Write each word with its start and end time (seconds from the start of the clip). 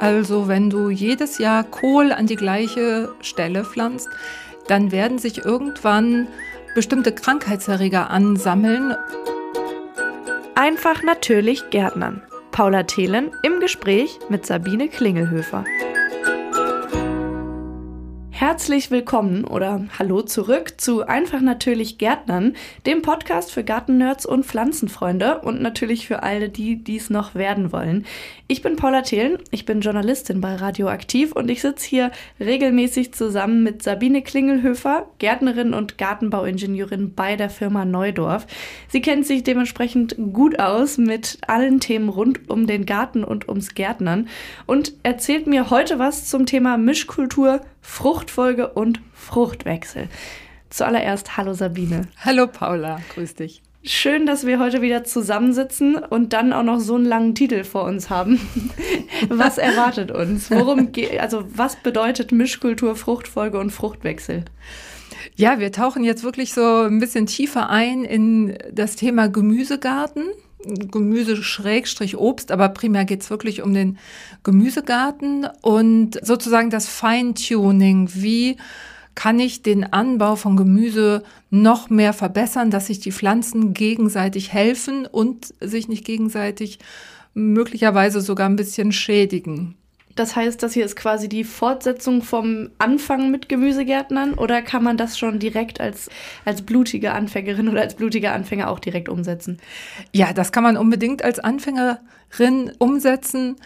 Also 0.00 0.48
wenn 0.48 0.70
du 0.70 0.88
jedes 0.88 1.36
Jahr 1.36 1.62
Kohl 1.62 2.10
an 2.10 2.26
die 2.26 2.36
gleiche 2.36 3.14
Stelle 3.20 3.64
pflanzt, 3.64 4.08
dann 4.66 4.92
werden 4.92 5.18
sich 5.18 5.44
irgendwann 5.44 6.26
bestimmte 6.74 7.12
Krankheitserreger 7.12 8.08
ansammeln. 8.08 8.94
Einfach 10.54 11.02
natürlich 11.02 11.68
Gärtnern. 11.68 12.22
Paula 12.50 12.84
Thelen 12.84 13.30
im 13.42 13.60
Gespräch 13.60 14.18
mit 14.30 14.46
Sabine 14.46 14.88
Klingelhöfer. 14.88 15.64
Herzlich 18.50 18.90
willkommen 18.90 19.44
oder 19.44 19.86
hallo 19.96 20.22
zurück 20.22 20.80
zu 20.80 21.06
Einfach 21.06 21.40
natürlich 21.40 21.98
Gärtnern, 21.98 22.56
dem 22.84 23.00
Podcast 23.00 23.52
für 23.52 23.62
Gartennerds 23.62 24.26
und 24.26 24.44
Pflanzenfreunde 24.44 25.42
und 25.42 25.62
natürlich 25.62 26.08
für 26.08 26.24
alle, 26.24 26.48
die 26.48 26.82
dies 26.82 27.10
noch 27.10 27.36
werden 27.36 27.70
wollen. 27.70 28.06
Ich 28.48 28.60
bin 28.60 28.74
Paula 28.74 29.02
Thelen, 29.02 29.38
ich 29.52 29.66
bin 29.66 29.82
Journalistin 29.82 30.40
bei 30.40 30.56
Radioaktiv 30.56 31.30
und 31.30 31.48
ich 31.48 31.62
sitze 31.62 31.88
hier 31.88 32.10
regelmäßig 32.40 33.14
zusammen 33.14 33.62
mit 33.62 33.84
Sabine 33.84 34.20
Klingelhöfer, 34.20 35.06
Gärtnerin 35.20 35.72
und 35.72 35.96
Gartenbauingenieurin 35.96 37.14
bei 37.14 37.36
der 37.36 37.50
Firma 37.50 37.84
Neudorf. 37.84 38.48
Sie 38.88 39.00
kennt 39.00 39.28
sich 39.28 39.44
dementsprechend 39.44 40.16
gut 40.32 40.58
aus 40.58 40.98
mit 40.98 41.38
allen 41.46 41.78
Themen 41.78 42.08
rund 42.08 42.50
um 42.50 42.66
den 42.66 42.84
Garten 42.84 43.22
und 43.22 43.48
ums 43.48 43.76
Gärtnern 43.76 44.26
und 44.66 44.94
erzählt 45.04 45.46
mir 45.46 45.70
heute 45.70 46.00
was 46.00 46.26
zum 46.26 46.46
Thema 46.46 46.78
Mischkultur 46.78 47.60
Fruchtfolge 47.80 48.68
und 48.68 49.00
Fruchtwechsel. 49.14 50.08
Zuallererst, 50.70 51.36
hallo 51.36 51.54
Sabine. 51.54 52.08
Hallo 52.24 52.46
Paula, 52.46 53.00
grüß 53.14 53.34
dich. 53.34 53.62
Schön, 53.82 54.26
dass 54.26 54.44
wir 54.44 54.58
heute 54.58 54.82
wieder 54.82 55.04
zusammensitzen 55.04 55.96
und 55.96 56.34
dann 56.34 56.52
auch 56.52 56.62
noch 56.62 56.80
so 56.80 56.96
einen 56.96 57.06
langen 57.06 57.34
Titel 57.34 57.64
vor 57.64 57.84
uns 57.84 58.10
haben. 58.10 58.38
Was 59.28 59.56
erwartet 59.56 60.10
uns? 60.10 60.50
Worum 60.50 60.92
geht, 60.92 61.18
also 61.18 61.44
was 61.54 61.76
bedeutet 61.76 62.30
Mischkultur, 62.30 62.94
Fruchtfolge 62.94 63.58
und 63.58 63.70
Fruchtwechsel? 63.70 64.44
Ja, 65.34 65.58
wir 65.58 65.72
tauchen 65.72 66.04
jetzt 66.04 66.24
wirklich 66.24 66.52
so 66.52 66.82
ein 66.82 67.00
bisschen 67.00 67.24
tiefer 67.24 67.70
ein 67.70 68.04
in 68.04 68.58
das 68.70 68.96
Thema 68.96 69.28
Gemüsegarten. 69.28 70.24
Gemüse 70.64 71.36
Schrägstrich 71.42 72.16
Obst, 72.16 72.52
aber 72.52 72.68
primär 72.68 73.04
geht's 73.04 73.30
wirklich 73.30 73.62
um 73.62 73.72
den 73.72 73.98
Gemüsegarten 74.42 75.46
und 75.62 76.18
sozusagen 76.22 76.70
das 76.70 76.86
Feintuning. 76.86 78.10
Wie 78.14 78.56
kann 79.14 79.38
ich 79.38 79.62
den 79.62 79.92
Anbau 79.92 80.36
von 80.36 80.56
Gemüse 80.56 81.22
noch 81.50 81.90
mehr 81.90 82.12
verbessern, 82.12 82.70
dass 82.70 82.86
sich 82.86 83.00
die 83.00 83.12
Pflanzen 83.12 83.74
gegenseitig 83.74 84.52
helfen 84.52 85.06
und 85.06 85.54
sich 85.60 85.88
nicht 85.88 86.04
gegenseitig 86.04 86.78
möglicherweise 87.34 88.20
sogar 88.20 88.48
ein 88.48 88.56
bisschen 88.56 88.92
schädigen? 88.92 89.76
Das 90.16 90.34
heißt, 90.34 90.62
das 90.62 90.74
hier 90.74 90.84
ist 90.84 90.96
quasi 90.96 91.28
die 91.28 91.44
Fortsetzung 91.44 92.22
vom 92.22 92.70
Anfang 92.78 93.30
mit 93.30 93.48
Gemüsegärtnern 93.48 94.34
oder 94.34 94.60
kann 94.60 94.82
man 94.82 94.96
das 94.96 95.18
schon 95.18 95.38
direkt 95.38 95.80
als, 95.80 96.10
als 96.44 96.62
blutige 96.62 97.12
Anfängerin 97.12 97.68
oder 97.68 97.80
als 97.80 97.94
blutiger 97.94 98.32
Anfänger 98.32 98.70
auch 98.70 98.80
direkt 98.80 99.08
umsetzen? 99.08 99.58
Ja, 100.12 100.32
das 100.32 100.52
kann 100.52 100.64
man 100.64 100.76
unbedingt 100.76 101.22
als 101.22 101.38
Anfängerin 101.38 102.72
umsetzen. 102.78 103.56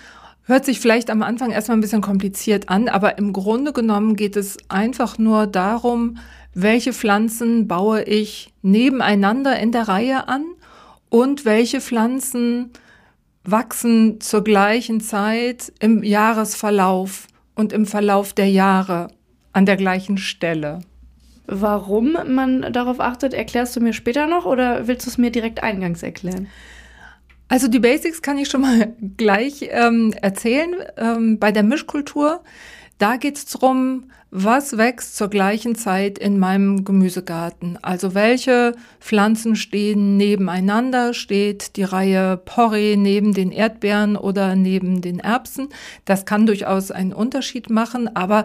Hört 0.46 0.66
sich 0.66 0.80
vielleicht 0.80 1.10
am 1.10 1.22
Anfang 1.22 1.50
erstmal 1.50 1.78
ein 1.78 1.80
bisschen 1.80 2.02
kompliziert 2.02 2.68
an, 2.68 2.88
aber 2.88 3.16
im 3.16 3.32
Grunde 3.32 3.72
genommen 3.72 4.14
geht 4.14 4.36
es 4.36 4.58
einfach 4.68 5.16
nur 5.16 5.46
darum, 5.46 6.18
welche 6.52 6.92
Pflanzen 6.92 7.66
baue 7.66 8.02
ich 8.02 8.52
nebeneinander 8.60 9.58
in 9.58 9.72
der 9.72 9.88
Reihe 9.88 10.28
an 10.28 10.44
und 11.08 11.46
welche 11.46 11.80
Pflanzen 11.80 12.70
wachsen 13.44 14.20
zur 14.20 14.42
gleichen 14.42 15.00
Zeit 15.00 15.72
im 15.80 16.02
Jahresverlauf 16.02 17.26
und 17.54 17.72
im 17.72 17.86
Verlauf 17.86 18.32
der 18.32 18.48
Jahre 18.48 19.08
an 19.52 19.66
der 19.66 19.76
gleichen 19.76 20.18
Stelle. 20.18 20.80
Warum 21.46 22.16
man 22.26 22.72
darauf 22.72 23.00
achtet, 23.00 23.34
erklärst 23.34 23.76
du 23.76 23.80
mir 23.80 23.92
später 23.92 24.26
noch 24.26 24.46
oder 24.46 24.88
willst 24.88 25.06
du 25.06 25.10
es 25.10 25.18
mir 25.18 25.30
direkt 25.30 25.62
eingangs 25.62 26.02
erklären? 26.02 26.48
Also 27.48 27.68
die 27.68 27.78
Basics 27.78 28.22
kann 28.22 28.38
ich 28.38 28.48
schon 28.48 28.62
mal 28.62 28.94
gleich 29.16 29.68
ähm, 29.70 30.14
erzählen. 30.20 30.74
Ähm, 30.96 31.38
bei 31.38 31.52
der 31.52 31.62
Mischkultur, 31.62 32.42
da 32.98 33.16
geht 33.16 33.36
es 33.36 33.46
darum, 33.46 34.04
was 34.30 34.76
wächst 34.76 35.16
zur 35.16 35.28
gleichen 35.28 35.76
Zeit 35.76 36.18
in 36.18 36.38
meinem 36.38 36.84
Gemüsegarten? 36.84 37.78
Also 37.82 38.14
welche 38.14 38.74
Pflanzen 38.98 39.54
stehen 39.54 40.16
nebeneinander? 40.16 41.14
Steht 41.14 41.76
die 41.76 41.84
Reihe 41.84 42.36
Porree 42.36 42.96
neben 42.96 43.32
den 43.32 43.52
Erdbeeren 43.52 44.16
oder 44.16 44.56
neben 44.56 45.00
den 45.00 45.20
Erbsen? 45.20 45.68
Das 46.04 46.26
kann 46.26 46.46
durchaus 46.46 46.90
einen 46.90 47.12
Unterschied 47.12 47.70
machen, 47.70 48.14
aber 48.16 48.44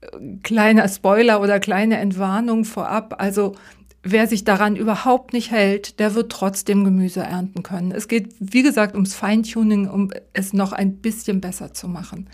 äh, 0.00 0.06
kleiner 0.42 0.88
Spoiler 0.88 1.42
oder 1.42 1.60
kleine 1.60 1.98
Entwarnung 1.98 2.64
vorab. 2.64 3.16
Also 3.18 3.54
wer 4.02 4.26
sich 4.26 4.44
daran 4.44 4.76
überhaupt 4.76 5.32
nicht 5.32 5.50
hält, 5.50 5.98
der 6.00 6.14
wird 6.14 6.32
trotzdem 6.32 6.84
Gemüse 6.84 7.20
ernten 7.20 7.62
können. 7.62 7.92
Es 7.92 8.08
geht, 8.08 8.34
wie 8.38 8.62
gesagt, 8.62 8.94
ums 8.94 9.14
Feintuning, 9.14 9.88
um 9.88 10.10
es 10.32 10.52
noch 10.52 10.72
ein 10.72 10.96
bisschen 10.96 11.40
besser 11.40 11.74
zu 11.74 11.88
machen. 11.88 12.28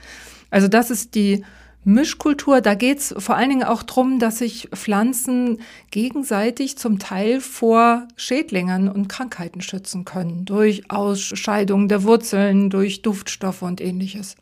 Also 0.53 0.69
das 0.69 0.91
ist 0.91 1.15
die 1.15 1.45
Mischkultur, 1.85 2.61
da 2.61 2.75
geht 2.75 2.99
es 2.99 3.15
vor 3.19 3.35
allen 3.35 3.49
Dingen 3.49 3.65
auch 3.65 3.83
darum, 3.83 4.21
dass 4.21 4.39
sich 4.39 4.69
Pflanzen 4.73 5.59
gegenseitig 5.91 6.79
zum 6.79 7.01
Teil 7.01 7.41
vor 7.41 8.07
Schädlingen 8.15 8.89
und 8.89 9.09
Krankheiten 9.09 9.63
schützen 9.63 10.05
können, 10.05 10.45
durch 10.45 10.91
Ausscheidung 10.91 11.89
der 11.89 12.05
Wurzeln, 12.05 12.71
durch 12.71 13.03
Duftstoffe 13.03 13.63
und 13.63 13.81
ähnliches. 13.81 14.37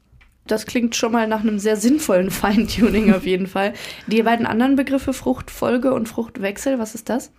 Das 0.47 0.66
klingt 0.66 0.97
schon 0.97 1.12
mal 1.12 1.28
nach 1.28 1.41
einem 1.41 1.59
sehr 1.59 1.76
sinnvollen 1.76 2.31
Feintuning 2.31 3.15
auf 3.15 3.25
jeden 3.25 3.47
Fall. 3.47 3.72
Die 4.09 4.22
beiden 4.22 4.47
anderen 4.47 4.77
Begriffe 4.77 5.12
Fruchtfolge 5.15 5.94
und 5.94 6.09
Fruchtwechsel, 6.09 6.78
was 6.78 6.94
ist 6.94 7.09
das? 7.09 7.31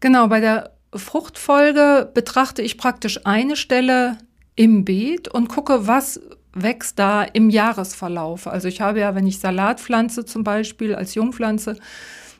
Genau, 0.00 0.28
bei 0.28 0.40
der 0.40 0.70
Fruchtfolge 0.94 2.10
betrachte 2.14 2.62
ich 2.62 2.78
praktisch 2.78 3.26
eine 3.26 3.56
Stelle 3.56 4.16
im 4.54 4.84
Beet 4.84 5.28
und 5.28 5.48
gucke, 5.48 5.86
was 5.86 6.20
wächst 6.54 6.98
da 6.98 7.22
im 7.22 7.50
Jahresverlauf. 7.50 8.46
Also 8.46 8.68
ich 8.68 8.80
habe 8.80 9.00
ja, 9.00 9.14
wenn 9.14 9.26
ich 9.26 9.38
Salat 9.38 9.80
pflanze 9.80 10.24
zum 10.24 10.44
Beispiel 10.44 10.94
als 10.94 11.14
Jungpflanze, 11.14 11.76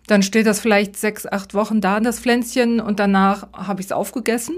dann 0.07 0.23
steht 0.23 0.47
das 0.47 0.61
vielleicht 0.61 0.97
sechs, 0.97 1.27
acht 1.27 1.55
Wochen 1.55 1.81
da, 1.81 2.01
das 2.01 2.21
Pflänzchen, 2.21 2.81
und 2.81 2.99
danach 2.99 3.49
habe 3.53 3.81
ich 3.81 3.87
es 3.87 3.93
aufgegessen, 3.93 4.57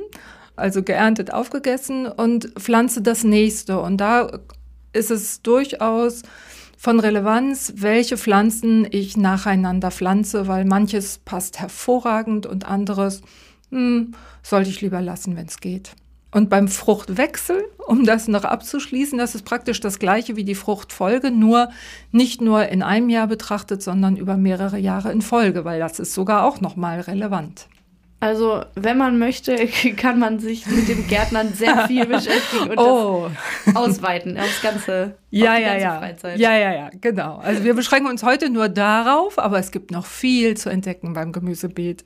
also 0.56 0.82
geerntet 0.82 1.32
aufgegessen 1.32 2.06
und 2.06 2.52
pflanze 2.58 3.02
das 3.02 3.24
nächste. 3.24 3.80
Und 3.80 3.98
da 3.98 4.40
ist 4.92 5.10
es 5.10 5.42
durchaus 5.42 6.22
von 6.78 7.00
Relevanz, 7.00 7.74
welche 7.76 8.16
Pflanzen 8.16 8.86
ich 8.90 9.16
nacheinander 9.16 9.90
pflanze, 9.90 10.48
weil 10.48 10.64
manches 10.64 11.18
passt 11.18 11.60
hervorragend 11.60 12.46
und 12.46 12.66
anderes 12.66 13.22
hm, 13.70 14.12
sollte 14.42 14.70
ich 14.70 14.80
lieber 14.80 15.00
lassen, 15.00 15.36
wenn 15.36 15.46
es 15.46 15.60
geht. 15.60 15.94
Und 16.34 16.50
beim 16.50 16.66
Fruchtwechsel, 16.66 17.64
um 17.86 18.04
das 18.04 18.26
noch 18.26 18.42
abzuschließen, 18.42 19.16
das 19.16 19.36
ist 19.36 19.44
praktisch 19.44 19.78
das 19.78 20.00
gleiche 20.00 20.34
wie 20.34 20.42
die 20.42 20.56
Fruchtfolge, 20.56 21.30
nur 21.30 21.68
nicht 22.10 22.40
nur 22.40 22.66
in 22.66 22.82
einem 22.82 23.08
Jahr 23.08 23.28
betrachtet, 23.28 23.84
sondern 23.84 24.16
über 24.16 24.36
mehrere 24.36 24.76
Jahre 24.76 25.12
in 25.12 25.22
Folge, 25.22 25.64
weil 25.64 25.78
das 25.78 26.00
ist 26.00 26.12
sogar 26.12 26.42
auch 26.42 26.60
nochmal 26.60 26.98
relevant. 26.98 27.68
Also, 28.20 28.64
wenn 28.74 28.96
man 28.96 29.18
möchte, 29.18 29.66
kann 29.96 30.18
man 30.18 30.38
sich 30.38 30.66
mit 30.66 30.88
dem 30.88 31.06
Gärtnern 31.06 31.52
sehr 31.52 31.86
viel 31.86 32.06
beschäftigen 32.06 32.70
und 32.70 32.78
oh. 32.78 33.30
das 33.66 33.76
ausweiten 33.76 34.38
aufs 34.38 34.62
ganze, 34.62 35.16
ja, 35.30 35.50
auf 35.50 35.56
die 35.56 35.62
ja, 35.62 35.68
ganze 35.68 35.84
ja. 35.84 35.98
Freizeit. 35.98 36.38
Ja, 36.38 36.56
ja, 36.56 36.74
ja, 36.74 36.90
genau. 37.00 37.36
Also 37.36 37.64
wir 37.64 37.74
beschränken 37.74 38.08
uns 38.08 38.22
heute 38.22 38.48
nur 38.48 38.68
darauf, 38.70 39.38
aber 39.38 39.58
es 39.58 39.72
gibt 39.72 39.90
noch 39.90 40.06
viel 40.06 40.56
zu 40.56 40.70
entdecken 40.70 41.12
beim 41.12 41.32
Gemüsebeet. 41.32 42.04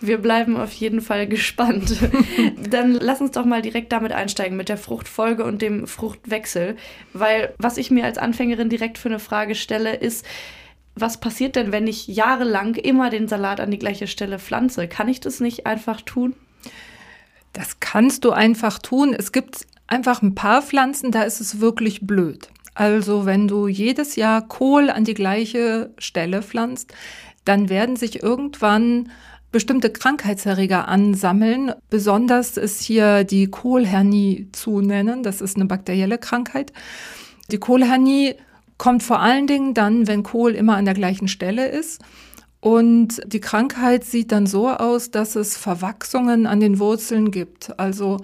Wir 0.00 0.18
bleiben 0.18 0.56
auf 0.56 0.72
jeden 0.72 1.00
Fall 1.00 1.26
gespannt. 1.26 1.96
Dann 2.70 2.92
lass 2.92 3.20
uns 3.20 3.32
doch 3.32 3.44
mal 3.44 3.62
direkt 3.62 3.90
damit 3.90 4.12
einsteigen, 4.12 4.56
mit 4.56 4.68
der 4.68 4.78
Fruchtfolge 4.78 5.42
und 5.42 5.60
dem 5.60 5.88
Fruchtwechsel. 5.88 6.76
Weil 7.12 7.54
was 7.58 7.78
ich 7.78 7.90
mir 7.90 8.04
als 8.04 8.18
Anfängerin 8.18 8.68
direkt 8.68 8.96
für 8.96 9.08
eine 9.08 9.18
Frage 9.18 9.56
stelle, 9.56 9.96
ist, 9.96 10.24
was 11.00 11.20
passiert 11.20 11.56
denn, 11.56 11.72
wenn 11.72 11.86
ich 11.86 12.06
jahrelang 12.06 12.74
immer 12.74 13.10
den 13.10 13.28
Salat 13.28 13.60
an 13.60 13.70
die 13.70 13.78
gleiche 13.78 14.06
Stelle 14.06 14.38
pflanze? 14.38 14.88
Kann 14.88 15.08
ich 15.08 15.20
das 15.20 15.40
nicht 15.40 15.66
einfach 15.66 16.00
tun? 16.00 16.34
Das 17.52 17.80
kannst 17.80 18.24
du 18.24 18.30
einfach 18.30 18.78
tun. 18.78 19.14
Es 19.14 19.32
gibt 19.32 19.66
einfach 19.86 20.22
ein 20.22 20.34
paar 20.34 20.62
Pflanzen, 20.62 21.10
da 21.10 21.22
ist 21.22 21.40
es 21.40 21.60
wirklich 21.60 22.06
blöd. 22.06 22.48
Also 22.74 23.26
wenn 23.26 23.48
du 23.48 23.66
jedes 23.66 24.14
Jahr 24.16 24.46
Kohl 24.46 24.90
an 24.90 25.04
die 25.04 25.14
gleiche 25.14 25.90
Stelle 25.98 26.42
pflanzt, 26.42 26.94
dann 27.44 27.68
werden 27.68 27.96
sich 27.96 28.22
irgendwann 28.22 29.10
bestimmte 29.50 29.90
Krankheitserreger 29.90 30.86
ansammeln. 30.86 31.72
Besonders 31.90 32.56
ist 32.56 32.82
hier 32.82 33.24
die 33.24 33.48
Kohlhernie 33.48 34.48
zu 34.52 34.80
nennen. 34.80 35.22
Das 35.22 35.40
ist 35.40 35.56
eine 35.56 35.64
bakterielle 35.64 36.18
Krankheit. 36.18 36.72
Die 37.50 37.58
Kohlhernie 37.58 38.34
kommt 38.78 39.02
vor 39.02 39.20
allen 39.20 39.46
Dingen 39.46 39.74
dann, 39.74 40.06
wenn 40.06 40.22
Kohl 40.22 40.54
immer 40.54 40.76
an 40.76 40.84
der 40.84 40.94
gleichen 40.94 41.28
Stelle 41.28 41.68
ist. 41.68 42.00
Und 42.60 43.20
die 43.26 43.40
Krankheit 43.40 44.04
sieht 44.04 44.32
dann 44.32 44.46
so 44.46 44.68
aus, 44.68 45.10
dass 45.10 45.36
es 45.36 45.56
Verwachsungen 45.56 46.46
an 46.46 46.60
den 46.60 46.78
Wurzeln 46.78 47.30
gibt. 47.30 47.78
Also 47.78 48.18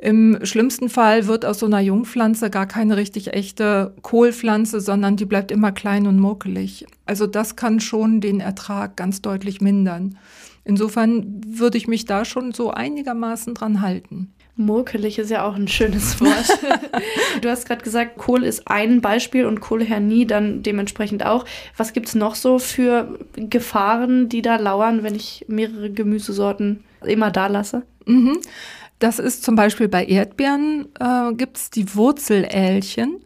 Im 0.00 0.38
schlimmsten 0.44 0.88
Fall 0.88 1.26
wird 1.26 1.44
aus 1.44 1.58
so 1.58 1.66
einer 1.66 1.80
Jungpflanze 1.80 2.50
gar 2.50 2.66
keine 2.66 2.96
richtig 2.96 3.32
echte 3.32 3.94
Kohlpflanze, 4.02 4.80
sondern 4.80 5.16
die 5.16 5.24
bleibt 5.24 5.50
immer 5.50 5.72
klein 5.72 6.06
und 6.06 6.20
muckelig. 6.20 6.86
Also 7.04 7.26
das 7.26 7.56
kann 7.56 7.80
schon 7.80 8.20
den 8.20 8.38
Ertrag 8.38 8.96
ganz 8.96 9.22
deutlich 9.22 9.60
mindern. 9.60 10.16
Insofern 10.64 11.40
würde 11.44 11.78
ich 11.78 11.88
mich 11.88 12.04
da 12.04 12.24
schon 12.24 12.52
so 12.52 12.70
einigermaßen 12.70 13.54
dran 13.54 13.80
halten. 13.80 14.32
Murkelig 14.54 15.18
ist 15.18 15.30
ja 15.30 15.44
auch 15.44 15.54
ein 15.54 15.68
schönes 15.68 16.20
Wort. 16.20 16.58
du 17.40 17.48
hast 17.48 17.66
gerade 17.66 17.82
gesagt, 17.82 18.18
Kohl 18.18 18.44
ist 18.44 18.68
ein 18.68 19.00
Beispiel 19.00 19.46
und 19.46 19.60
Kohlhernie 19.60 20.26
dann 20.26 20.62
dementsprechend 20.62 21.24
auch. 21.24 21.44
Was 21.76 21.92
gibt 21.92 22.08
es 22.08 22.14
noch 22.14 22.34
so 22.34 22.58
für 22.58 23.18
Gefahren, 23.34 24.28
die 24.28 24.42
da 24.42 24.56
lauern, 24.56 25.02
wenn 25.02 25.14
ich 25.14 25.44
mehrere 25.48 25.90
Gemüsesorten 25.90 26.84
immer 27.04 27.30
da 27.30 27.46
lasse? 27.46 27.82
Mhm. 28.06 28.38
Das 28.98 29.18
ist 29.18 29.44
zum 29.44 29.54
Beispiel 29.54 29.88
bei 29.88 30.04
Erdbeeren 30.04 30.88
äh, 30.98 31.32
gibt 31.34 31.56
es 31.56 31.70
die 31.70 31.94
Wurzelälchen. 31.94 33.20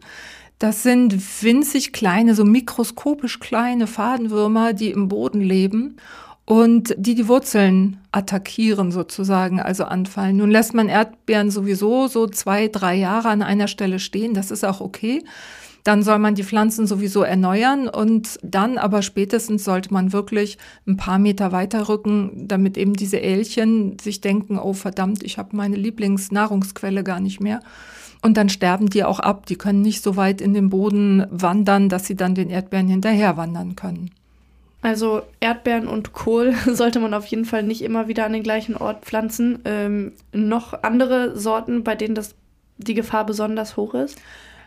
Das 0.59 0.83
sind 0.83 1.43
winzig 1.43 1.93
kleine, 1.93 2.35
so 2.35 2.45
mikroskopisch 2.45 3.39
kleine 3.39 3.87
Fadenwürmer, 3.87 4.73
die 4.73 4.91
im 4.91 5.07
Boden 5.07 5.41
leben 5.41 5.97
und 6.45 6.93
die 6.97 7.15
die 7.15 7.27
Wurzeln 7.27 7.99
attackieren 8.11 8.91
sozusagen, 8.91 9.59
also 9.59 9.85
anfallen. 9.85 10.37
Nun 10.37 10.51
lässt 10.51 10.73
man 10.73 10.89
Erdbeeren 10.89 11.51
sowieso 11.51 12.07
so 12.07 12.27
zwei, 12.27 12.67
drei 12.67 12.95
Jahre 12.95 13.29
an 13.29 13.41
einer 13.41 13.67
Stelle 13.67 13.99
stehen, 13.99 14.33
das 14.33 14.51
ist 14.51 14.63
auch 14.63 14.81
okay. 14.81 15.23
Dann 15.83 16.01
soll 16.01 16.19
man 16.19 16.35
die 16.35 16.43
Pflanzen 16.43 16.87
sowieso 16.87 17.23
erneuern 17.23 17.89
und 17.89 18.39
dann 18.41 18.77
aber 18.77 19.01
spätestens 19.01 19.65
sollte 19.65 19.93
man 19.93 20.13
wirklich 20.13 20.57
ein 20.87 20.95
paar 20.95 21.19
Meter 21.19 21.51
weiter 21.51 21.89
rücken, 21.89 22.47
damit 22.47 22.77
eben 22.77 22.93
diese 22.93 23.21
Älchen 23.21 23.99
sich 23.99 24.21
denken, 24.21 24.57
oh 24.57 24.73
verdammt, 24.73 25.23
ich 25.23 25.37
habe 25.37 25.55
meine 25.55 25.75
Lieblingsnahrungsquelle 25.75 27.03
gar 27.03 27.19
nicht 27.19 27.41
mehr. 27.41 27.59
Und 28.21 28.37
dann 28.37 28.47
sterben 28.47 28.89
die 28.89 29.03
auch 29.03 29.19
ab. 29.19 29.45
Die 29.47 29.57
können 29.57 29.81
nicht 29.81 30.01
so 30.01 30.15
weit 30.15 30.39
in 30.39 30.53
den 30.53 30.69
Boden 30.69 31.27
wandern, 31.29 31.89
dass 31.89 32.07
sie 32.07 32.15
dann 32.15 32.35
den 32.35 32.49
Erdbeeren 32.49 32.87
hinterher 32.87 33.35
wandern 33.35 33.75
können. 33.75 34.11
Also 34.81 35.23
Erdbeeren 35.41 35.87
und 35.87 36.13
Kohl 36.13 36.53
sollte 36.67 37.01
man 37.01 37.13
auf 37.13 37.25
jeden 37.25 37.45
Fall 37.45 37.63
nicht 37.63 37.81
immer 37.81 38.07
wieder 38.07 38.25
an 38.25 38.33
den 38.33 38.43
gleichen 38.43 38.77
Ort 38.77 39.03
pflanzen. 39.05 39.59
Ähm, 39.65 40.13
noch 40.31 40.83
andere 40.83 41.37
Sorten, 41.37 41.83
bei 41.83 41.95
denen 41.95 42.15
das, 42.15 42.35
die 42.77 42.93
Gefahr 42.93 43.25
besonders 43.25 43.75
hoch 43.75 43.93
ist? 43.93 44.17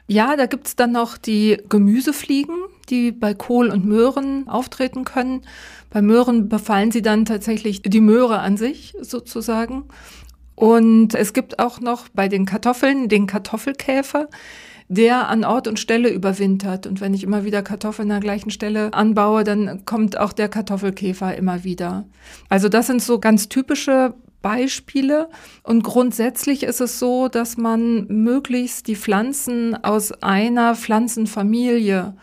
Ja, 0.08 0.36
da 0.36 0.46
gibt's 0.46 0.76
dann 0.76 0.92
noch 0.92 1.18
die 1.18 1.58
Gemüsefliegen, 1.68 2.54
die 2.88 3.10
bei 3.10 3.34
Kohl 3.34 3.70
und 3.70 3.84
Möhren 3.84 4.48
auftreten 4.48 5.04
können. 5.04 5.42
Bei 5.90 6.00
Möhren 6.00 6.48
befallen 6.48 6.92
sie 6.92 7.02
dann 7.02 7.24
tatsächlich 7.24 7.82
die 7.82 8.00
Möhre 8.00 8.38
an 8.38 8.56
sich 8.56 8.94
sozusagen. 9.00 9.84
Und 10.54 11.14
es 11.14 11.32
gibt 11.32 11.58
auch 11.58 11.80
noch 11.80 12.08
bei 12.08 12.28
den 12.28 12.46
Kartoffeln 12.46 13.08
den 13.08 13.26
Kartoffelkäfer 13.26 14.28
der 14.88 15.28
an 15.28 15.44
Ort 15.44 15.66
und 15.66 15.80
Stelle 15.80 16.10
überwintert. 16.10 16.86
Und 16.86 17.00
wenn 17.00 17.14
ich 17.14 17.24
immer 17.24 17.44
wieder 17.44 17.62
Kartoffeln 17.62 18.10
an 18.10 18.20
der 18.20 18.24
gleichen 18.24 18.50
Stelle 18.50 18.92
anbaue, 18.94 19.44
dann 19.44 19.84
kommt 19.84 20.16
auch 20.16 20.32
der 20.32 20.48
Kartoffelkäfer 20.48 21.34
immer 21.36 21.64
wieder. 21.64 22.04
Also 22.48 22.68
das 22.68 22.86
sind 22.86 23.02
so 23.02 23.18
ganz 23.18 23.48
typische 23.48 24.14
Beispiele. 24.46 25.28
Und 25.64 25.82
grundsätzlich 25.82 26.62
ist 26.62 26.80
es 26.80 27.00
so, 27.00 27.26
dass 27.26 27.56
man 27.56 28.06
möglichst 28.06 28.86
die 28.86 28.94
Pflanzen 28.94 29.74
aus 29.82 30.12
einer 30.22 30.76
Pflanzenfamilie 30.76 32.14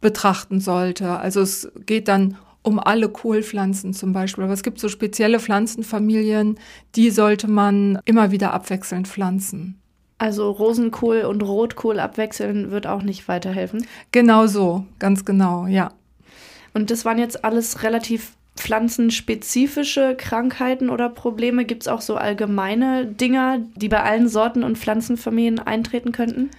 betrachten 0.00 0.58
sollte. 0.58 1.10
Also 1.10 1.42
es 1.42 1.70
geht 1.86 2.08
dann 2.08 2.38
um 2.62 2.80
alle 2.80 3.08
Kohlpflanzen 3.08 3.94
zum 3.94 4.12
Beispiel. 4.12 4.42
Aber 4.42 4.52
es 4.52 4.64
gibt 4.64 4.80
so 4.80 4.88
spezielle 4.88 5.38
Pflanzenfamilien, 5.38 6.58
die 6.96 7.10
sollte 7.10 7.46
man 7.46 8.00
immer 8.04 8.32
wieder 8.32 8.52
abwechselnd 8.52 9.06
pflanzen. 9.06 9.80
Also 10.18 10.50
Rosenkohl 10.50 11.20
und 11.20 11.40
Rotkohl 11.42 12.00
abwechseln 12.00 12.72
wird 12.72 12.88
auch 12.88 13.02
nicht 13.02 13.28
weiterhelfen. 13.28 13.86
Genau 14.10 14.48
so, 14.48 14.86
ganz 14.98 15.24
genau, 15.24 15.66
ja. 15.68 15.92
Und 16.72 16.90
das 16.90 17.04
waren 17.04 17.18
jetzt 17.18 17.44
alles 17.44 17.84
relativ 17.84 18.32
pflanzenspezifische 18.56 20.14
Krankheiten 20.16 20.90
oder 20.90 21.08
Probleme? 21.08 21.64
Gibt 21.64 21.82
es 21.82 21.88
auch 21.88 22.00
so 22.00 22.16
allgemeine 22.16 23.06
Dinger, 23.06 23.58
die 23.76 23.88
bei 23.88 24.02
allen 24.02 24.28
Sorten 24.28 24.62
und 24.62 24.78
Pflanzenfamilien 24.78 25.58
eintreten 25.58 26.12
könnten? 26.12 26.50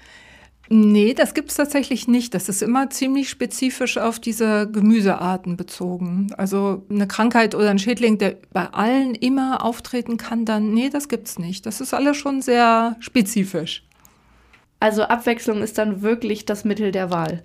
Nee, 0.67 1.13
das 1.13 1.35
gibt 1.35 1.51
es 1.51 1.57
tatsächlich 1.57 2.07
nicht. 2.07 2.33
Das 2.33 2.49
ist 2.49 2.63
immer 2.63 2.89
ziemlich 2.89 3.29
spezifisch 3.29 3.97
auf 3.97 4.19
diese 4.19 4.69
Gemüsearten 4.69 5.57
bezogen. 5.57 6.31
Also 6.37 6.83
eine 6.89 7.07
Krankheit 7.07 7.53
oder 7.53 7.69
ein 7.69 7.77
Schädling, 7.77 8.17
der 8.17 8.37
bei 8.51 8.65
allen 8.67 9.13
immer 9.13 9.63
auftreten 9.63 10.17
kann, 10.17 10.43
dann, 10.43 10.73
nee, 10.73 10.89
das 10.89 11.07
gibt's 11.07 11.37
nicht. 11.37 11.67
Das 11.67 11.81
ist 11.81 11.93
alles 11.93 12.17
schon 12.17 12.41
sehr 12.41 12.95
spezifisch. 12.99 13.83
Also 14.79 15.03
Abwechslung 15.03 15.61
ist 15.61 15.77
dann 15.77 16.01
wirklich 16.01 16.45
das 16.45 16.65
Mittel 16.65 16.91
der 16.91 17.11
Wahl. 17.11 17.43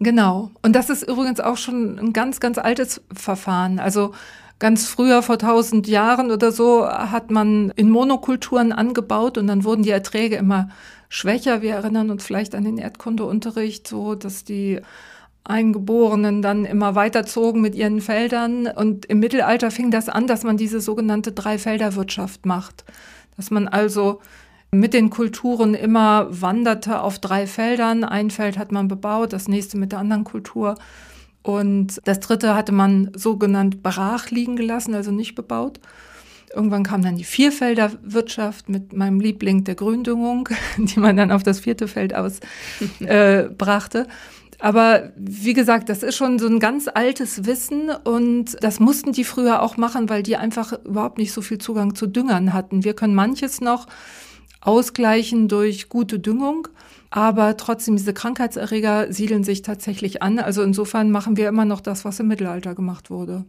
Genau. 0.00 0.50
Und 0.62 0.74
das 0.74 0.90
ist 0.90 1.02
übrigens 1.02 1.40
auch 1.40 1.56
schon 1.56 1.98
ein 1.98 2.12
ganz, 2.12 2.38
ganz 2.40 2.58
altes 2.58 3.02
Verfahren. 3.12 3.80
Also 3.80 4.12
ganz 4.58 4.86
früher, 4.86 5.22
vor 5.22 5.38
tausend 5.38 5.88
Jahren 5.88 6.30
oder 6.30 6.52
so, 6.52 6.86
hat 6.86 7.30
man 7.30 7.72
in 7.76 7.90
Monokulturen 7.90 8.72
angebaut 8.72 9.38
und 9.38 9.46
dann 9.48 9.64
wurden 9.64 9.82
die 9.82 9.90
Erträge 9.90 10.36
immer 10.36 10.68
schwächer. 11.08 11.62
Wir 11.62 11.74
erinnern 11.74 12.10
uns 12.10 12.24
vielleicht 12.24 12.54
an 12.54 12.64
den 12.64 12.78
Erdkundeunterricht, 12.78 13.88
so 13.88 14.14
dass 14.14 14.44
die 14.44 14.80
Eingeborenen 15.44 16.42
dann 16.42 16.64
immer 16.64 16.94
weiterzogen 16.94 17.60
mit 17.60 17.74
ihren 17.74 18.00
Feldern. 18.00 18.66
Und 18.66 19.06
im 19.06 19.18
Mittelalter 19.18 19.70
fing 19.70 19.90
das 19.90 20.08
an, 20.08 20.26
dass 20.26 20.44
man 20.44 20.56
diese 20.56 20.80
sogenannte 20.80 21.32
Dreifelderwirtschaft 21.32 22.46
macht. 22.46 22.84
Dass 23.36 23.50
man 23.50 23.66
also 23.66 24.20
mit 24.70 24.92
den 24.94 25.10
Kulturen 25.10 25.74
immer 25.74 26.26
wanderte 26.28 27.00
auf 27.00 27.18
drei 27.18 27.46
Feldern. 27.46 28.04
Ein 28.04 28.30
Feld 28.30 28.58
hat 28.58 28.72
man 28.72 28.88
bebaut, 28.88 29.32
das 29.32 29.48
nächste 29.48 29.78
mit 29.78 29.92
der 29.92 29.98
anderen 29.98 30.24
Kultur. 30.24 30.74
Und 31.42 32.00
das 32.04 32.20
dritte 32.20 32.54
hatte 32.54 32.72
man 32.72 33.10
sogenannt 33.14 33.82
brach 33.82 34.30
liegen 34.30 34.56
gelassen, 34.56 34.94
also 34.94 35.10
nicht 35.10 35.34
bebaut. 35.34 35.80
Irgendwann 36.54 36.82
kam 36.82 37.02
dann 37.02 37.16
die 37.16 37.24
Vierfelderwirtschaft 37.24 38.68
mit 38.68 38.92
meinem 38.92 39.20
Liebling 39.20 39.64
der 39.64 39.74
Gründüngung, 39.74 40.48
die 40.76 41.00
man 41.00 41.16
dann 41.16 41.32
auf 41.32 41.42
das 41.42 41.60
vierte 41.60 41.88
Feld 41.88 42.14
ausbrachte. 42.14 42.38
Äh, 43.00 44.12
aber 44.60 45.12
wie 45.16 45.52
gesagt, 45.52 45.88
das 45.88 46.02
ist 46.02 46.16
schon 46.16 46.40
so 46.40 46.48
ein 46.48 46.58
ganz 46.58 46.88
altes 46.92 47.46
Wissen 47.46 47.90
und 47.90 48.56
das 48.60 48.80
mussten 48.80 49.12
die 49.12 49.22
früher 49.22 49.62
auch 49.62 49.76
machen, 49.76 50.08
weil 50.08 50.24
die 50.24 50.36
einfach 50.36 50.72
überhaupt 50.84 51.18
nicht 51.18 51.32
so 51.32 51.42
viel 51.42 51.58
Zugang 51.58 51.94
zu 51.94 52.08
Düngern 52.08 52.52
hatten. 52.52 52.82
Wir 52.82 52.94
können 52.94 53.14
manches 53.14 53.60
noch 53.60 53.86
ausgleichen 54.68 55.48
durch 55.48 55.88
gute 55.88 56.18
Düngung, 56.18 56.68
aber 57.08 57.56
trotzdem 57.56 57.96
diese 57.96 58.12
Krankheitserreger 58.12 59.10
siedeln 59.10 59.42
sich 59.42 59.62
tatsächlich 59.62 60.22
an. 60.22 60.38
Also 60.38 60.62
insofern 60.62 61.10
machen 61.10 61.38
wir 61.38 61.48
immer 61.48 61.64
noch 61.64 61.80
das, 61.80 62.04
was 62.04 62.20
im 62.20 62.28
Mittelalter 62.28 62.74
gemacht 62.74 63.08
wurde. 63.08 63.46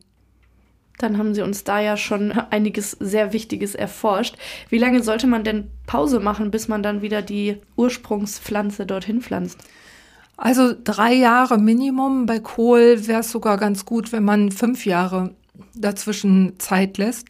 Dann 0.97 1.17
haben 1.17 1.33
Sie 1.33 1.41
uns 1.41 1.65
da 1.65 1.81
ja 1.81 1.97
schon 1.97 2.31
einiges 2.31 2.91
sehr 2.91 3.33
Wichtiges 3.33 3.75
erforscht. 3.75 4.37
Wie 4.69 4.77
lange 4.77 5.03
sollte 5.03 5.27
man 5.27 5.43
denn 5.43 5.67
Pause 5.87 6.21
machen, 6.21 6.51
bis 6.51 6.69
man 6.69 6.83
dann 6.83 7.01
wieder 7.01 7.21
die 7.21 7.57
Ursprungspflanze 7.75 8.85
dorthin 8.85 9.21
pflanzt? 9.21 9.59
Also 10.37 10.73
drei 10.81 11.13
Jahre 11.13 11.57
Minimum. 11.57 12.27
Bei 12.27 12.39
Kohl 12.39 13.07
wäre 13.07 13.19
es 13.21 13.31
sogar 13.31 13.57
ganz 13.57 13.83
gut, 13.83 14.13
wenn 14.13 14.23
man 14.23 14.53
fünf 14.53 14.85
Jahre 14.85 15.35
dazwischen 15.75 16.57
Zeit 16.59 16.97
lässt. 16.97 17.27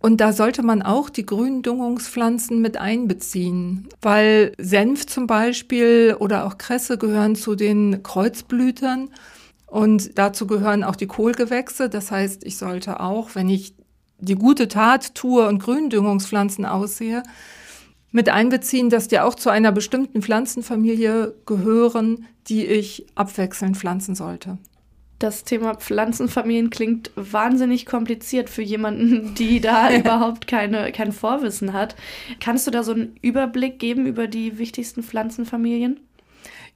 Und 0.00 0.22
da 0.22 0.32
sollte 0.32 0.62
man 0.62 0.80
auch 0.80 1.10
die 1.10 1.26
Gründüngungspflanzen 1.26 2.60
mit 2.62 2.78
einbeziehen, 2.78 3.86
weil 4.00 4.54
Senf 4.56 5.06
zum 5.06 5.26
Beispiel 5.26 6.16
oder 6.18 6.46
auch 6.46 6.56
Kresse 6.56 6.96
gehören 6.96 7.36
zu 7.36 7.54
den 7.54 8.02
Kreuzblütern. 8.02 9.10
Und 9.66 10.18
dazu 10.18 10.46
gehören 10.46 10.84
auch 10.84 10.96
die 10.96 11.06
Kohlgewächse. 11.06 11.90
Das 11.90 12.10
heißt, 12.10 12.44
ich 12.44 12.56
sollte 12.56 13.00
auch, 13.00 13.34
wenn 13.34 13.50
ich 13.50 13.74
die 14.18 14.36
gute 14.36 14.68
Tat 14.68 15.14
tue 15.14 15.46
und 15.46 15.62
Gründüngungspflanzen 15.62 16.64
aussehe, 16.64 17.22
mit 18.10 18.30
einbeziehen, 18.30 18.88
dass 18.88 19.06
die 19.06 19.20
auch 19.20 19.34
zu 19.34 19.50
einer 19.50 19.70
bestimmten 19.70 20.22
Pflanzenfamilie 20.22 21.34
gehören, 21.44 22.26
die 22.48 22.64
ich 22.64 23.06
abwechselnd 23.14 23.76
pflanzen 23.76 24.14
sollte. 24.14 24.58
Das 25.20 25.44
Thema 25.44 25.74
Pflanzenfamilien 25.74 26.70
klingt 26.70 27.10
wahnsinnig 27.14 27.84
kompliziert 27.84 28.48
für 28.48 28.62
jemanden, 28.62 29.34
die 29.38 29.60
da 29.60 29.94
überhaupt 29.96 30.48
keine, 30.48 30.90
kein 30.90 31.12
Vorwissen 31.12 31.72
hat. 31.74 31.94
Kannst 32.40 32.66
du 32.66 32.72
da 32.72 32.82
so 32.82 32.92
einen 32.92 33.16
Überblick 33.22 33.78
geben 33.78 34.06
über 34.06 34.26
die 34.26 34.58
wichtigsten 34.58 35.02
Pflanzenfamilien? 35.02 36.00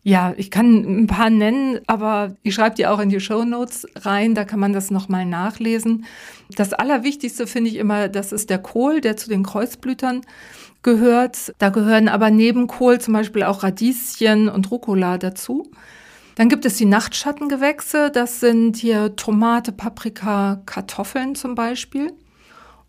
Ja, 0.07 0.35
ich 0.37 0.51
kann 0.51 1.05
ein 1.05 1.07
paar 1.07 1.31
nennen, 1.31 1.81
aber 1.87 2.37
ich 2.43 2.55
schreibe 2.55 2.77
die 2.77 2.87
auch 2.87 3.01
in 3.01 3.09
die 3.09 3.21
Show 3.21 3.45
Notes 3.47 3.87
rein, 3.97 4.35
da 4.35 4.45
kann 4.45 4.61
man 4.61 4.75
das 4.75 4.91
nochmal 4.91 5.25
nachlesen. 5.25 6.05
Das 6.55 6.75
Allerwichtigste 6.75 7.47
finde 7.47 7.71
ich 7.71 7.77
immer, 7.77 8.09
das 8.09 8.31
ist 8.31 8.51
der 8.51 8.59
Kohl, 8.59 9.01
der 9.01 9.17
zu 9.17 9.31
den 9.31 9.43
Kreuzblütern 9.43 10.21
gehört. 10.83 11.55
Da 11.59 11.71
gehören 11.71 12.09
aber 12.09 12.29
neben 12.29 12.67
Kohl 12.67 13.01
zum 13.01 13.15
Beispiel 13.15 13.45
auch 13.45 13.63
Radieschen 13.63 14.51
und 14.51 14.71
Rucola 14.71 15.17
dazu. 15.17 15.71
Dann 16.35 16.49
gibt 16.49 16.65
es 16.65 16.77
die 16.77 16.85
Nachtschattengewächse, 16.85 18.11
das 18.11 18.41
sind 18.41 18.77
hier 18.77 19.15
Tomate, 19.15 19.73
Paprika, 19.73 20.63
Kartoffeln 20.67 21.35
zum 21.35 21.55
Beispiel. 21.55 22.13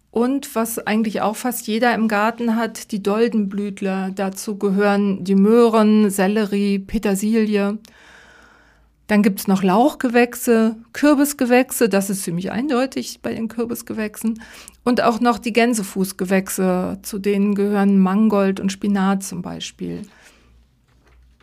Und 0.09 0.55
was 0.55 0.79
eigentlich 0.79 1.21
auch 1.21 1.35
fast 1.35 1.67
jeder 1.67 1.93
im 1.93 2.07
Garten 2.07 2.55
hat, 2.55 2.91
die 2.91 3.03
Doldenblütler. 3.03 4.11
Dazu 4.15 4.57
gehören 4.57 5.25
die 5.25 5.35
Möhren, 5.35 6.09
Sellerie, 6.09 6.79
Petersilie. 6.79 7.77
Dann 9.07 9.21
gibt's 9.21 9.47
noch 9.47 9.61
Lauchgewächse, 9.61 10.77
Kürbisgewächse, 10.93 11.89
das 11.89 12.09
ist 12.09 12.23
ziemlich 12.23 12.51
eindeutig 12.51 13.19
bei 13.21 13.33
den 13.33 13.49
Kürbisgewächsen. 13.49 14.41
Und 14.83 15.03
auch 15.03 15.19
noch 15.19 15.37
die 15.37 15.53
Gänsefußgewächse, 15.53 16.99
zu 17.03 17.19
denen 17.19 17.53
gehören 17.53 17.99
Mangold 17.99 18.59
und 18.59 18.71
Spinat 18.71 19.21
zum 19.21 19.43
Beispiel. 19.43 20.01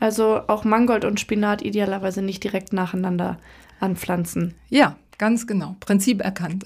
Also 0.02 0.40
auch 0.48 0.64
Mangold 0.64 1.04
und 1.04 1.20
Spinat 1.20 1.62
idealerweise 1.62 2.22
nicht 2.22 2.42
direkt 2.42 2.72
nacheinander 2.72 3.38
anpflanzen. 3.78 4.54
Ja, 4.68 4.96
Ganz 5.18 5.46
genau. 5.46 5.76
Prinzip 5.78 6.20
erkannt. 6.20 6.64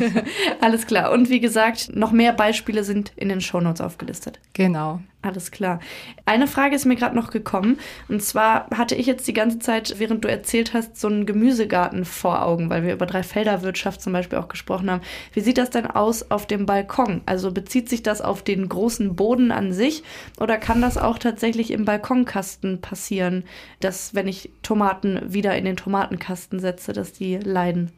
Alles 0.62 0.86
klar. 0.86 1.12
Und 1.12 1.28
wie 1.28 1.40
gesagt, 1.40 1.94
noch 1.94 2.10
mehr 2.10 2.32
Beispiele 2.32 2.84
sind 2.84 3.12
in 3.16 3.28
den 3.28 3.42
Shownotes 3.42 3.82
aufgelistet. 3.82 4.40
Genau. 4.54 5.02
Alles 5.24 5.52
klar. 5.52 5.78
Eine 6.24 6.48
Frage 6.48 6.74
ist 6.74 6.84
mir 6.84 6.96
gerade 6.96 7.14
noch 7.14 7.30
gekommen. 7.30 7.78
Und 8.08 8.24
zwar 8.24 8.68
hatte 8.76 8.96
ich 8.96 9.06
jetzt 9.06 9.28
die 9.28 9.32
ganze 9.32 9.60
Zeit, 9.60 9.94
während 9.98 10.24
du 10.24 10.28
erzählt 10.28 10.74
hast, 10.74 10.98
so 10.98 11.06
einen 11.06 11.26
Gemüsegarten 11.26 12.04
vor 12.04 12.42
Augen, 12.42 12.70
weil 12.70 12.82
wir 12.82 12.92
über 12.92 13.06
Dreifelderwirtschaft 13.06 14.02
zum 14.02 14.12
Beispiel 14.12 14.38
auch 14.38 14.48
gesprochen 14.48 14.90
haben. 14.90 15.02
Wie 15.32 15.40
sieht 15.40 15.58
das 15.58 15.70
denn 15.70 15.86
aus 15.86 16.32
auf 16.32 16.48
dem 16.48 16.66
Balkon? 16.66 17.20
Also 17.24 17.52
bezieht 17.52 17.88
sich 17.88 18.02
das 18.02 18.20
auf 18.20 18.42
den 18.42 18.68
großen 18.68 19.14
Boden 19.14 19.52
an 19.52 19.72
sich 19.72 20.02
oder 20.40 20.58
kann 20.58 20.82
das 20.82 20.98
auch 20.98 21.18
tatsächlich 21.18 21.70
im 21.70 21.84
Balkonkasten 21.84 22.80
passieren, 22.80 23.44
dass 23.78 24.16
wenn 24.16 24.26
ich 24.26 24.50
Tomaten 24.62 25.20
wieder 25.24 25.56
in 25.56 25.64
den 25.64 25.76
Tomatenkasten 25.76 26.58
setze, 26.58 26.92
dass 26.92 27.12
die 27.12 27.36
leiden? 27.36 27.92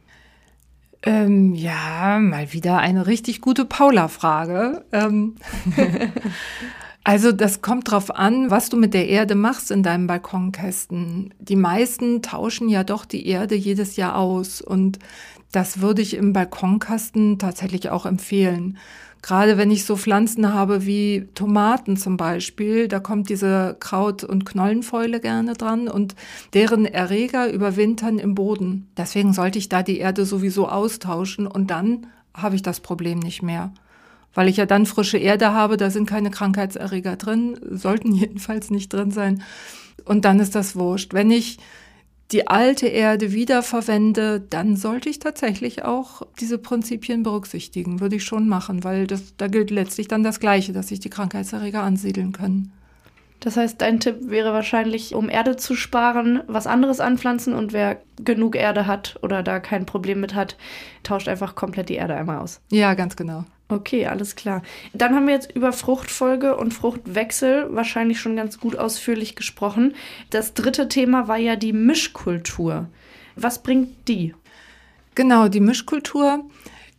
Ähm, 1.02 1.54
ja, 1.54 2.18
mal 2.18 2.52
wieder 2.52 2.78
eine 2.78 3.06
richtig 3.06 3.40
gute 3.40 3.64
Paula-Frage. 3.64 4.84
Ähm 4.92 5.36
Also 7.06 7.32
das 7.32 7.60
kommt 7.60 7.90
drauf 7.90 8.16
an, 8.16 8.50
was 8.50 8.70
du 8.70 8.78
mit 8.78 8.94
der 8.94 9.08
Erde 9.08 9.34
machst 9.34 9.70
in 9.70 9.82
deinem 9.82 10.06
Balkonkästen. 10.06 11.34
Die 11.38 11.54
meisten 11.54 12.22
tauschen 12.22 12.70
ja 12.70 12.82
doch 12.82 13.04
die 13.04 13.26
Erde 13.26 13.54
jedes 13.54 13.96
Jahr 13.96 14.16
aus 14.16 14.62
und 14.62 14.98
das 15.52 15.82
würde 15.82 16.00
ich 16.00 16.14
im 16.14 16.32
Balkonkasten 16.32 17.38
tatsächlich 17.38 17.90
auch 17.90 18.06
empfehlen. 18.06 18.78
Gerade 19.20 19.58
wenn 19.58 19.70
ich 19.70 19.84
so 19.84 19.96
Pflanzen 19.96 20.52
habe 20.52 20.86
wie 20.86 21.28
Tomaten 21.34 21.98
zum 21.98 22.16
Beispiel, 22.16 22.88
da 22.88 23.00
kommt 23.00 23.28
diese 23.28 23.76
Kraut- 23.80 24.24
und 24.24 24.46
Knollenfäule 24.46 25.20
gerne 25.20 25.52
dran 25.52 25.88
und 25.88 26.14
deren 26.54 26.86
Erreger 26.86 27.50
überwintern 27.50 28.18
im 28.18 28.34
Boden. 28.34 28.88
Deswegen 28.96 29.34
sollte 29.34 29.58
ich 29.58 29.68
da 29.68 29.82
die 29.82 29.98
Erde 29.98 30.24
sowieso 30.24 30.68
austauschen 30.68 31.46
und 31.46 31.70
dann 31.70 32.06
habe 32.34 32.56
ich 32.56 32.62
das 32.62 32.80
Problem 32.80 33.18
nicht 33.18 33.42
mehr 33.42 33.72
weil 34.34 34.48
ich 34.48 34.56
ja 34.56 34.66
dann 34.66 34.86
frische 34.86 35.18
Erde 35.18 35.52
habe, 35.52 35.76
da 35.76 35.90
sind 35.90 36.08
keine 36.08 36.30
Krankheitserreger 36.30 37.16
drin, 37.16 37.58
sollten 37.70 38.12
jedenfalls 38.14 38.70
nicht 38.70 38.92
drin 38.92 39.10
sein. 39.10 39.42
Und 40.04 40.24
dann 40.24 40.40
ist 40.40 40.54
das 40.54 40.76
wurscht. 40.76 41.14
Wenn 41.14 41.30
ich 41.30 41.58
die 42.32 42.48
alte 42.48 42.86
Erde 42.86 43.32
wiederverwende, 43.32 44.40
dann 44.40 44.76
sollte 44.76 45.08
ich 45.08 45.18
tatsächlich 45.18 45.84
auch 45.84 46.22
diese 46.40 46.58
Prinzipien 46.58 47.22
berücksichtigen, 47.22 48.00
würde 48.00 48.16
ich 48.16 48.24
schon 48.24 48.48
machen, 48.48 48.82
weil 48.82 49.06
das, 49.06 49.36
da 49.36 49.46
gilt 49.46 49.70
letztlich 49.70 50.08
dann 50.08 50.22
das 50.24 50.40
Gleiche, 50.40 50.72
dass 50.72 50.88
sich 50.88 51.00
die 51.00 51.10
Krankheitserreger 51.10 51.82
ansiedeln 51.82 52.32
können. 52.32 52.72
Das 53.40 53.58
heißt, 53.58 53.80
dein 53.82 54.00
Tipp 54.00 54.30
wäre 54.30 54.54
wahrscheinlich, 54.54 55.14
um 55.14 55.28
Erde 55.28 55.56
zu 55.56 55.74
sparen, 55.74 56.42
was 56.46 56.66
anderes 56.66 56.98
anpflanzen 56.98 57.52
und 57.52 57.74
wer 57.74 58.00
genug 58.16 58.56
Erde 58.56 58.86
hat 58.86 59.18
oder 59.22 59.42
da 59.42 59.60
kein 59.60 59.84
Problem 59.84 60.20
mit 60.20 60.34
hat, 60.34 60.56
tauscht 61.02 61.28
einfach 61.28 61.54
komplett 61.54 61.90
die 61.90 61.96
Erde 61.96 62.14
einmal 62.14 62.38
aus. 62.38 62.62
Ja, 62.70 62.94
ganz 62.94 63.16
genau. 63.16 63.44
Okay, 63.68 64.06
alles 64.06 64.36
klar. 64.36 64.62
Dann 64.92 65.14
haben 65.14 65.26
wir 65.26 65.34
jetzt 65.34 65.52
über 65.52 65.72
Fruchtfolge 65.72 66.56
und 66.56 66.74
Fruchtwechsel 66.74 67.74
wahrscheinlich 67.74 68.20
schon 68.20 68.36
ganz 68.36 68.60
gut 68.60 68.76
ausführlich 68.76 69.36
gesprochen. 69.36 69.94
Das 70.30 70.52
dritte 70.52 70.88
Thema 70.88 71.28
war 71.28 71.38
ja 71.38 71.56
die 71.56 71.72
Mischkultur. 71.72 72.88
Was 73.36 73.62
bringt 73.62 74.06
die? 74.06 74.34
Genau, 75.14 75.48
die 75.48 75.60
Mischkultur. 75.60 76.44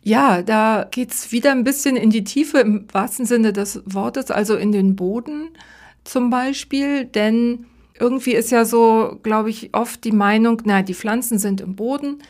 Ja, 0.02 0.42
da 0.42 0.86
geht 0.90 1.12
es 1.12 1.32
wieder 1.32 1.52
ein 1.52 1.64
bisschen 1.64 1.96
in 1.96 2.10
die 2.10 2.24
Tiefe 2.24 2.58
im 2.58 2.86
wahrsten 2.92 3.26
Sinne 3.26 3.52
des 3.52 3.82
Wortes, 3.86 4.30
also 4.30 4.56
in 4.56 4.72
den 4.72 4.96
Boden 4.96 5.50
zum 6.04 6.30
Beispiel, 6.30 7.04
denn 7.04 7.66
irgendwie 7.98 8.34
ist 8.34 8.50
ja 8.50 8.64
so, 8.64 9.18
glaube 9.22 9.50
ich, 9.50 9.74
oft 9.74 10.04
die 10.04 10.12
Meinung, 10.12 10.62
na, 10.64 10.82
die 10.82 10.94
Pflanzen 10.94 11.38
sind 11.38 11.60
im 11.60 11.74
Boden, 11.74 12.22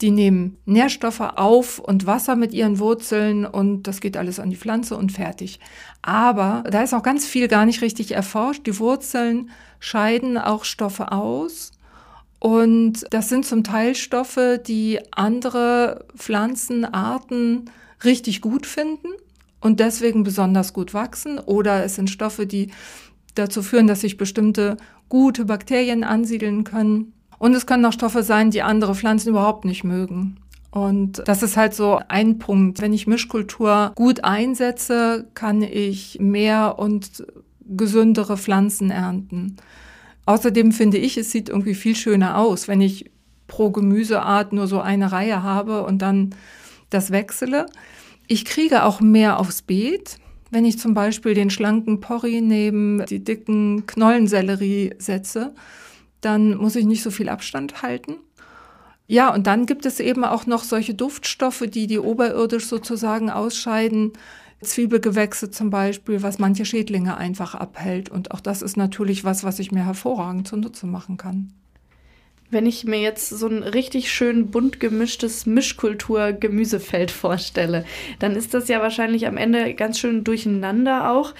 die 0.00 0.10
nehmen 0.10 0.58
Nährstoffe 0.66 1.20
auf 1.20 1.78
und 1.78 2.06
Wasser 2.06 2.36
mit 2.36 2.52
ihren 2.52 2.78
Wurzeln 2.78 3.46
und 3.46 3.84
das 3.84 4.00
geht 4.00 4.16
alles 4.16 4.38
an 4.38 4.50
die 4.50 4.56
Pflanze 4.56 4.96
und 4.96 5.12
fertig. 5.12 5.58
Aber 6.02 6.64
da 6.70 6.82
ist 6.82 6.94
auch 6.94 7.02
ganz 7.02 7.26
viel 7.26 7.48
gar 7.48 7.64
nicht 7.64 7.80
richtig 7.80 8.12
erforscht. 8.12 8.66
Die 8.66 8.78
Wurzeln 8.78 9.50
scheiden 9.80 10.36
auch 10.36 10.64
Stoffe 10.64 11.12
aus 11.12 11.72
und 12.38 13.06
das 13.10 13.28
sind 13.28 13.46
zum 13.46 13.64
Teil 13.64 13.94
Stoffe, 13.94 14.60
die 14.64 15.00
andere 15.12 16.04
Pflanzenarten 16.16 17.70
richtig 18.04 18.40
gut 18.42 18.66
finden 18.66 19.08
und 19.60 19.80
deswegen 19.80 20.22
besonders 20.22 20.72
gut 20.72 20.92
wachsen. 20.92 21.38
Oder 21.38 21.84
es 21.84 21.94
sind 21.94 22.10
Stoffe, 22.10 22.46
die 22.46 22.70
dazu 23.34 23.62
führen, 23.62 23.86
dass 23.86 24.02
sich 24.02 24.16
bestimmte 24.16 24.76
gute 25.08 25.44
Bakterien 25.44 26.04
ansiedeln 26.04 26.64
können. 26.64 27.12
Und 27.38 27.54
es 27.54 27.66
können 27.66 27.84
auch 27.84 27.92
Stoffe 27.92 28.22
sein, 28.22 28.50
die 28.50 28.62
andere 28.62 28.94
Pflanzen 28.94 29.30
überhaupt 29.30 29.64
nicht 29.64 29.84
mögen. 29.84 30.38
Und 30.70 31.22
das 31.26 31.42
ist 31.42 31.56
halt 31.56 31.74
so 31.74 32.00
ein 32.08 32.38
Punkt. 32.38 32.82
Wenn 32.82 32.92
ich 32.92 33.06
Mischkultur 33.06 33.92
gut 33.94 34.24
einsetze, 34.24 35.26
kann 35.34 35.62
ich 35.62 36.18
mehr 36.20 36.78
und 36.78 37.24
gesündere 37.66 38.36
Pflanzen 38.36 38.90
ernten. 38.90 39.56
Außerdem 40.26 40.72
finde 40.72 40.98
ich, 40.98 41.16
es 41.16 41.30
sieht 41.30 41.48
irgendwie 41.48 41.74
viel 41.74 41.96
schöner 41.96 42.36
aus, 42.36 42.68
wenn 42.68 42.80
ich 42.80 43.10
pro 43.46 43.70
Gemüseart 43.70 44.52
nur 44.52 44.66
so 44.66 44.80
eine 44.80 45.12
Reihe 45.12 45.42
habe 45.42 45.84
und 45.84 46.02
dann 46.02 46.34
das 46.90 47.10
wechsle. 47.10 47.66
Ich 48.26 48.44
kriege 48.44 48.84
auch 48.84 49.00
mehr 49.00 49.38
aufs 49.38 49.62
Beet. 49.62 50.18
Wenn 50.50 50.64
ich 50.64 50.78
zum 50.78 50.94
Beispiel 50.94 51.34
den 51.34 51.50
schlanken 51.50 52.00
Porree 52.00 52.40
neben 52.40 53.04
die 53.06 53.22
dicken 53.22 53.86
Knollensellerie 53.86 54.94
setze, 54.98 55.54
dann 56.20 56.56
muss 56.56 56.76
ich 56.76 56.86
nicht 56.86 57.02
so 57.02 57.10
viel 57.10 57.28
Abstand 57.28 57.82
halten. 57.82 58.16
Ja, 59.08 59.32
und 59.32 59.46
dann 59.46 59.66
gibt 59.66 59.86
es 59.86 60.00
eben 60.00 60.24
auch 60.24 60.46
noch 60.46 60.64
solche 60.64 60.94
Duftstoffe, 60.94 61.64
die 61.68 61.86
die 61.86 61.98
oberirdisch 61.98 62.66
sozusagen 62.66 63.30
ausscheiden. 63.30 64.12
Zwiebelgewächse 64.62 65.50
zum 65.50 65.70
Beispiel, 65.70 66.22
was 66.22 66.38
manche 66.38 66.64
Schädlinge 66.64 67.16
einfach 67.16 67.54
abhält. 67.54 68.08
Und 68.08 68.32
auch 68.32 68.40
das 68.40 68.62
ist 68.62 68.76
natürlich 68.76 69.22
was, 69.22 69.44
was 69.44 69.58
ich 69.58 69.70
mir 69.70 69.84
hervorragend 69.84 70.48
zunutze 70.48 70.86
machen 70.86 71.16
kann. 71.18 71.52
Wenn 72.48 72.66
ich 72.66 72.84
mir 72.84 73.00
jetzt 73.00 73.28
so 73.28 73.48
ein 73.48 73.62
richtig 73.62 74.12
schön 74.12 74.50
bunt 74.50 74.78
gemischtes 74.78 75.46
Mischkultur-Gemüsefeld 75.46 77.10
vorstelle, 77.10 77.84
dann 78.20 78.36
ist 78.36 78.54
das 78.54 78.68
ja 78.68 78.80
wahrscheinlich 78.80 79.26
am 79.26 79.36
Ende 79.36 79.74
ganz 79.74 79.98
schön 79.98 80.22
durcheinander 80.22 81.10
auch 81.10 81.34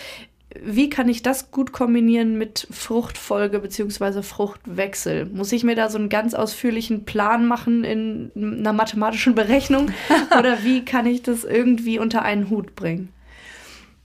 wie 0.65 0.91
kann 0.91 1.09
ich 1.09 1.23
das 1.23 1.51
gut 1.51 1.73
kombinieren 1.73 2.39
mit 2.39 2.67
Fruchtfolge 2.71 3.61
bzw. 3.61 4.23
Fruchtwechsel? 4.23 5.27
Muss 5.27 5.53
ich 5.53 5.65
mir 5.65 5.75
da 5.75 5.89
so 5.89 5.99
einen 5.99 6.09
ganz 6.09 6.35
ausführlichen 6.35 7.05
Plan 7.05 7.47
machen 7.47 7.85
in 7.85 8.31
einer 8.37 8.73
mathematischen 8.73 9.35
Berechnung? 9.35 9.91
Oder 10.39 10.63
wie 10.63 10.85
kann 10.85 11.07
ich 11.07 11.23
das 11.23 11.45
irgendwie 11.45 11.99
unter 11.99 12.23
einen 12.23 12.51
Hut 12.51 12.77
bringen? 12.77 13.09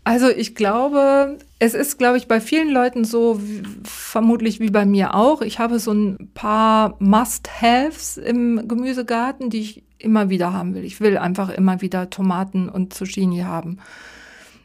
Also 0.04 0.30
ich 0.30 0.56
glaube, 0.56 1.38
es 1.60 1.76
ist, 1.76 2.00
glaube 2.00 2.18
ich, 2.18 2.28
bei 2.28 2.42
vielen 2.42 2.72
Leuten 2.72 3.06
so, 3.06 3.40
wie, 3.42 3.62
vermutlich 3.84 4.60
wie 4.60 4.72
bei 4.72 4.84
mir 4.84 5.14
auch. 5.14 5.42
Ich 5.42 5.60
habe 5.60 5.78
so 5.78 5.92
ein 5.92 6.32
paar 6.34 6.96
Must-Haves 7.00 8.18
im 8.18 8.68
Gemüsegarten, 8.68 9.52
die 9.52 9.60
ich 9.60 9.84
immer 10.00 10.30
wieder 10.30 10.54
haben 10.54 10.74
will. 10.74 10.84
Ich 10.84 11.02
will 11.02 11.18
einfach 11.18 11.50
immer 11.50 11.82
wieder 11.82 12.10
Tomaten 12.10 12.68
und 12.68 12.94
Zucchini 12.96 13.42
haben. 13.42 13.78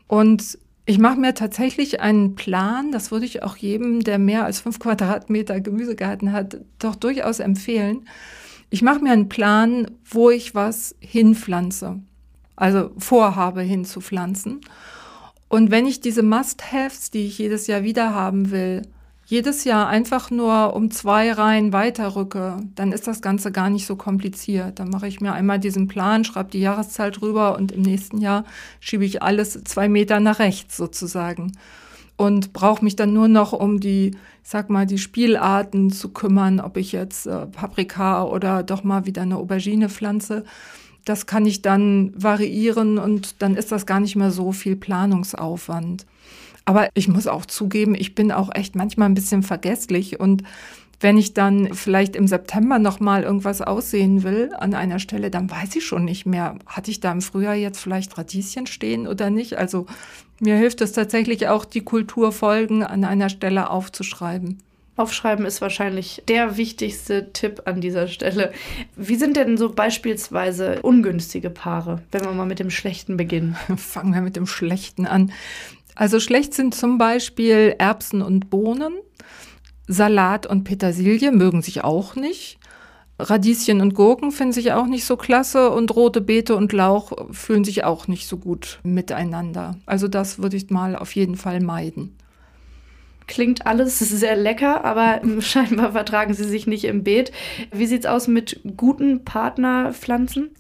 Und 0.08 0.58
ich 0.88 0.98
mache 0.98 1.18
mir 1.18 1.34
tatsächlich 1.34 2.00
einen 2.00 2.36
Plan, 2.36 2.92
das 2.92 3.10
würde 3.10 3.26
ich 3.26 3.42
auch 3.42 3.56
jedem, 3.56 4.04
der 4.04 4.20
mehr 4.20 4.44
als 4.44 4.60
fünf 4.60 4.78
Quadratmeter 4.78 5.60
Gemüsegarten 5.60 6.32
hat, 6.32 6.58
doch 6.78 6.94
durchaus 6.94 7.40
empfehlen. 7.40 8.08
Ich 8.70 8.82
mache 8.82 9.00
mir 9.00 9.10
einen 9.10 9.28
Plan, 9.28 9.90
wo 10.04 10.30
ich 10.30 10.54
was 10.54 10.94
hinpflanze, 11.00 12.00
also 12.54 12.92
vorhabe 12.98 13.62
hinzupflanzen. 13.62 14.60
Und 15.48 15.72
wenn 15.72 15.86
ich 15.86 16.00
diese 16.00 16.22
Must-Haves, 16.22 17.10
die 17.10 17.26
ich 17.26 17.38
jedes 17.38 17.66
Jahr 17.66 17.82
wieder 17.82 18.14
haben 18.14 18.52
will, 18.52 18.82
jedes 19.28 19.64
Jahr 19.64 19.88
einfach 19.88 20.30
nur 20.30 20.74
um 20.74 20.92
zwei 20.92 21.32
Reihen 21.32 21.72
weiterrücke, 21.72 22.58
dann 22.76 22.92
ist 22.92 23.08
das 23.08 23.20
Ganze 23.20 23.50
gar 23.50 23.70
nicht 23.70 23.84
so 23.84 23.96
kompliziert. 23.96 24.78
Dann 24.78 24.88
mache 24.88 25.08
ich 25.08 25.20
mir 25.20 25.32
einmal 25.32 25.58
diesen 25.58 25.88
Plan, 25.88 26.24
schreibe 26.24 26.52
die 26.52 26.60
Jahreszahl 26.60 27.10
drüber 27.10 27.56
und 27.56 27.72
im 27.72 27.82
nächsten 27.82 28.18
Jahr 28.18 28.44
schiebe 28.78 29.04
ich 29.04 29.24
alles 29.24 29.64
zwei 29.64 29.88
Meter 29.88 30.20
nach 30.20 30.38
rechts 30.38 30.76
sozusagen. 30.76 31.52
Und 32.16 32.52
brauche 32.52 32.84
mich 32.84 32.94
dann 32.94 33.12
nur 33.12 33.26
noch 33.26 33.52
um 33.52 33.80
die, 33.80 34.12
ich 34.12 34.48
sag 34.48 34.70
mal, 34.70 34.86
die 34.86 34.96
Spielarten 34.96 35.90
zu 35.90 36.10
kümmern, 36.10 36.60
ob 36.60 36.76
ich 36.76 36.92
jetzt 36.92 37.26
äh, 37.26 37.46
Paprika 37.46 38.22
oder 38.22 38.62
doch 38.62 38.84
mal 38.84 39.06
wieder 39.06 39.22
eine 39.22 39.36
Aubergine 39.36 39.88
pflanze. 39.88 40.44
das 41.04 41.26
kann 41.26 41.46
ich 41.46 41.62
dann 41.62 42.12
variieren 42.16 42.98
und 42.98 43.42
dann 43.42 43.56
ist 43.56 43.72
das 43.72 43.86
gar 43.86 44.00
nicht 44.00 44.16
mehr 44.16 44.30
so 44.30 44.52
viel 44.52 44.76
Planungsaufwand. 44.76 46.06
Aber 46.66 46.90
ich 46.94 47.08
muss 47.08 47.26
auch 47.26 47.46
zugeben, 47.46 47.94
ich 47.94 48.14
bin 48.14 48.30
auch 48.30 48.50
echt 48.54 48.76
manchmal 48.76 49.08
ein 49.08 49.14
bisschen 49.14 49.42
vergesslich 49.42 50.20
und 50.20 50.42
wenn 51.00 51.18
ich 51.18 51.34
dann 51.34 51.74
vielleicht 51.74 52.16
im 52.16 52.26
September 52.26 52.78
noch 52.78 53.00
mal 53.00 53.22
irgendwas 53.22 53.60
aussehen 53.60 54.22
will 54.22 54.50
an 54.58 54.74
einer 54.74 54.98
Stelle, 54.98 55.30
dann 55.30 55.50
weiß 55.50 55.76
ich 55.76 55.84
schon 55.84 56.04
nicht 56.04 56.26
mehr, 56.26 56.56
hatte 56.66 56.90
ich 56.90 57.00
da 57.00 57.12
im 57.12 57.20
Frühjahr 57.20 57.54
jetzt 57.54 57.80
vielleicht 57.80 58.16
Radieschen 58.16 58.66
stehen 58.66 59.06
oder 59.06 59.30
nicht? 59.30 59.58
Also 59.58 59.86
mir 60.40 60.56
hilft 60.56 60.80
es 60.80 60.92
tatsächlich 60.92 61.48
auch, 61.48 61.64
die 61.64 61.82
Kulturfolgen 61.82 62.82
an 62.82 63.04
einer 63.04 63.28
Stelle 63.28 63.70
aufzuschreiben. 63.70 64.58
Aufschreiben 64.96 65.44
ist 65.44 65.60
wahrscheinlich 65.60 66.22
der 66.26 66.56
wichtigste 66.56 67.30
Tipp 67.34 67.62
an 67.66 67.82
dieser 67.82 68.08
Stelle. 68.08 68.52
Wie 68.96 69.16
sind 69.16 69.36
denn 69.36 69.58
so 69.58 69.70
beispielsweise 69.70 70.80
ungünstige 70.80 71.50
Paare, 71.50 72.00
wenn 72.12 72.24
wir 72.24 72.32
mal 72.32 72.46
mit 72.46 72.58
dem 72.58 72.70
Schlechten 72.70 73.18
beginnen? 73.18 73.56
Fangen 73.76 74.14
wir 74.14 74.22
mit 74.22 74.36
dem 74.36 74.46
Schlechten 74.46 75.06
an. 75.06 75.32
Also 75.96 76.20
schlecht 76.20 76.54
sind 76.54 76.74
zum 76.74 76.98
Beispiel 76.98 77.74
Erbsen 77.78 78.22
und 78.22 78.50
Bohnen. 78.50 78.94
Salat 79.88 80.46
und 80.46 80.64
Petersilie 80.64 81.32
mögen 81.32 81.62
sich 81.62 81.82
auch 81.82 82.14
nicht. 82.14 82.58
Radieschen 83.18 83.80
und 83.80 83.94
Gurken 83.94 84.30
finden 84.30 84.52
sich 84.52 84.72
auch 84.72 84.86
nicht 84.86 85.06
so 85.06 85.16
klasse 85.16 85.70
und 85.70 85.94
rote 85.96 86.20
Beete 86.20 86.54
und 86.54 86.72
Lauch 86.74 87.12
fühlen 87.32 87.64
sich 87.64 87.84
auch 87.84 88.08
nicht 88.08 88.28
so 88.28 88.36
gut 88.36 88.78
miteinander. 88.82 89.76
Also 89.86 90.06
das 90.06 90.38
würde 90.38 90.58
ich 90.58 90.68
mal 90.68 90.96
auf 90.96 91.16
jeden 91.16 91.36
Fall 91.36 91.60
meiden. 91.60 92.14
Klingt 93.26 93.66
alles 93.66 93.98
sehr 93.98 94.36
lecker, 94.36 94.84
aber 94.84 95.22
scheinbar 95.40 95.92
vertragen 95.92 96.34
sie 96.34 96.44
sich 96.44 96.66
nicht 96.66 96.84
im 96.84 97.04
Beet. 97.04 97.32
Wie 97.72 97.86
sieht's 97.86 98.06
aus 98.06 98.28
mit 98.28 98.60
guten 98.76 99.24
Partnerpflanzen? 99.24 100.50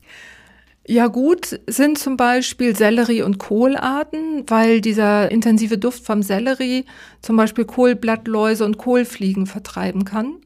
Ja 0.88 1.08
gut, 1.08 1.58
sind 1.66 1.98
zum 1.98 2.16
Beispiel 2.16 2.76
Sellerie- 2.76 3.22
und 3.22 3.38
Kohlarten, 3.38 4.44
weil 4.46 4.80
dieser 4.80 5.30
intensive 5.32 5.78
Duft 5.78 6.04
vom 6.04 6.22
Sellerie 6.22 6.84
zum 7.22 7.36
Beispiel 7.36 7.64
Kohlblattläuse 7.64 8.64
und 8.64 8.78
Kohlfliegen 8.78 9.46
vertreiben 9.46 10.04
kann. 10.04 10.36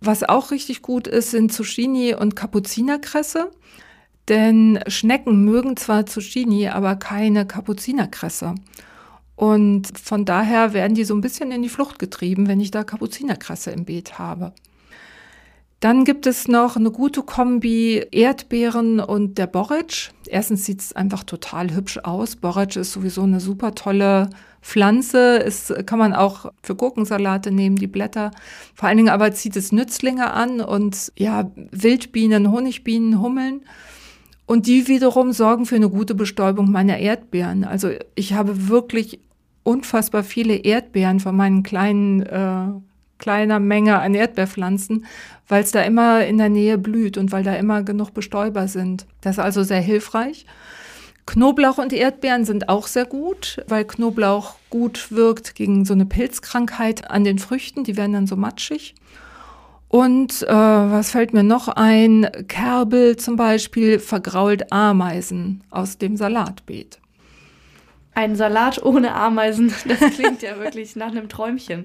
Was 0.00 0.22
auch 0.22 0.50
richtig 0.50 0.80
gut 0.80 1.06
ist, 1.06 1.30
sind 1.30 1.52
Zucchini 1.52 2.14
und 2.14 2.36
Kapuzinerkresse. 2.36 3.50
Denn 4.28 4.80
Schnecken 4.86 5.44
mögen 5.44 5.76
zwar 5.76 6.06
Zucchini, 6.06 6.68
aber 6.68 6.96
keine 6.96 7.46
Kapuzinerkresse. 7.46 8.54
Und 9.36 9.98
von 9.98 10.24
daher 10.24 10.72
werden 10.72 10.94
die 10.94 11.04
so 11.04 11.14
ein 11.14 11.20
bisschen 11.20 11.52
in 11.52 11.62
die 11.62 11.68
Flucht 11.68 11.98
getrieben, 11.98 12.48
wenn 12.48 12.60
ich 12.60 12.70
da 12.70 12.82
Kapuzinerkresse 12.82 13.72
im 13.72 13.84
Beet 13.84 14.18
habe. 14.18 14.54
Dann 15.80 16.04
gibt 16.04 16.26
es 16.26 16.48
noch 16.48 16.76
eine 16.76 16.90
gute 16.90 17.22
Kombi 17.22 18.06
Erdbeeren 18.10 18.98
und 18.98 19.36
der 19.36 19.46
Borretsch. 19.46 20.10
Erstens 20.26 20.64
sieht 20.64 20.80
es 20.80 20.92
einfach 20.94 21.22
total 21.22 21.74
hübsch 21.74 21.98
aus. 21.98 22.36
Borretsch 22.36 22.76
ist 22.76 22.92
sowieso 22.92 23.22
eine 23.22 23.40
super 23.40 23.74
tolle 23.74 24.30
Pflanze. 24.62 25.44
Es 25.44 25.72
kann 25.84 25.98
man 25.98 26.14
auch 26.14 26.50
für 26.62 26.74
Gurkensalate 26.74 27.52
nehmen, 27.52 27.76
die 27.76 27.86
Blätter. 27.86 28.30
Vor 28.74 28.88
allen 28.88 28.96
Dingen 28.96 29.10
aber 29.10 29.32
zieht 29.32 29.54
es 29.54 29.70
Nützlinge 29.70 30.32
an 30.32 30.62
und 30.62 31.12
ja, 31.16 31.50
Wildbienen, 31.70 32.50
Honigbienen, 32.50 33.20
Hummeln. 33.20 33.60
Und 34.46 34.66
die 34.66 34.88
wiederum 34.88 35.32
sorgen 35.32 35.66
für 35.66 35.76
eine 35.76 35.90
gute 35.90 36.14
Bestäubung 36.14 36.70
meiner 36.70 36.98
Erdbeeren. 36.98 37.64
Also 37.64 37.90
ich 38.14 38.32
habe 38.32 38.68
wirklich 38.68 39.20
unfassbar 39.62 40.24
viele 40.24 40.54
Erdbeeren 40.54 41.20
von 41.20 41.36
meinen 41.36 41.62
kleinen 41.64 42.22
äh, 42.22 42.68
kleiner 43.18 43.60
Menge 43.60 43.98
an 43.98 44.14
Erdbeerpflanzen, 44.14 45.06
weil 45.48 45.62
es 45.62 45.70
da 45.70 45.82
immer 45.82 46.24
in 46.26 46.38
der 46.38 46.48
Nähe 46.48 46.78
blüht 46.78 47.18
und 47.18 47.32
weil 47.32 47.42
da 47.42 47.54
immer 47.54 47.82
genug 47.82 48.14
Bestäuber 48.14 48.68
sind. 48.68 49.06
Das 49.20 49.36
ist 49.36 49.44
also 49.44 49.62
sehr 49.62 49.80
hilfreich. 49.80 50.46
Knoblauch 51.26 51.78
und 51.78 51.92
Erdbeeren 51.92 52.44
sind 52.44 52.68
auch 52.68 52.86
sehr 52.86 53.04
gut, 53.04 53.62
weil 53.66 53.84
Knoblauch 53.84 54.54
gut 54.70 55.10
wirkt 55.10 55.56
gegen 55.56 55.84
so 55.84 55.92
eine 55.92 56.06
Pilzkrankheit 56.06 57.10
an 57.10 57.24
den 57.24 57.38
Früchten. 57.38 57.82
Die 57.82 57.96
werden 57.96 58.12
dann 58.12 58.26
so 58.28 58.36
matschig. 58.36 58.94
Und 59.88 60.42
äh, 60.42 60.52
was 60.52 61.10
fällt 61.10 61.32
mir 61.32 61.42
noch 61.42 61.68
ein? 61.68 62.28
Kerbel 62.48 63.16
zum 63.16 63.36
Beispiel 63.36 63.98
vergrault 63.98 64.72
Ameisen 64.72 65.62
aus 65.70 65.98
dem 65.98 66.16
Salatbeet. 66.16 66.98
Ein 68.16 68.34
Salat 68.34 68.82
ohne 68.82 69.14
Ameisen, 69.14 69.74
das 69.86 70.00
klingt 70.14 70.40
ja 70.40 70.58
wirklich 70.58 70.96
nach 70.96 71.10
einem 71.10 71.28
Träumchen. 71.28 71.84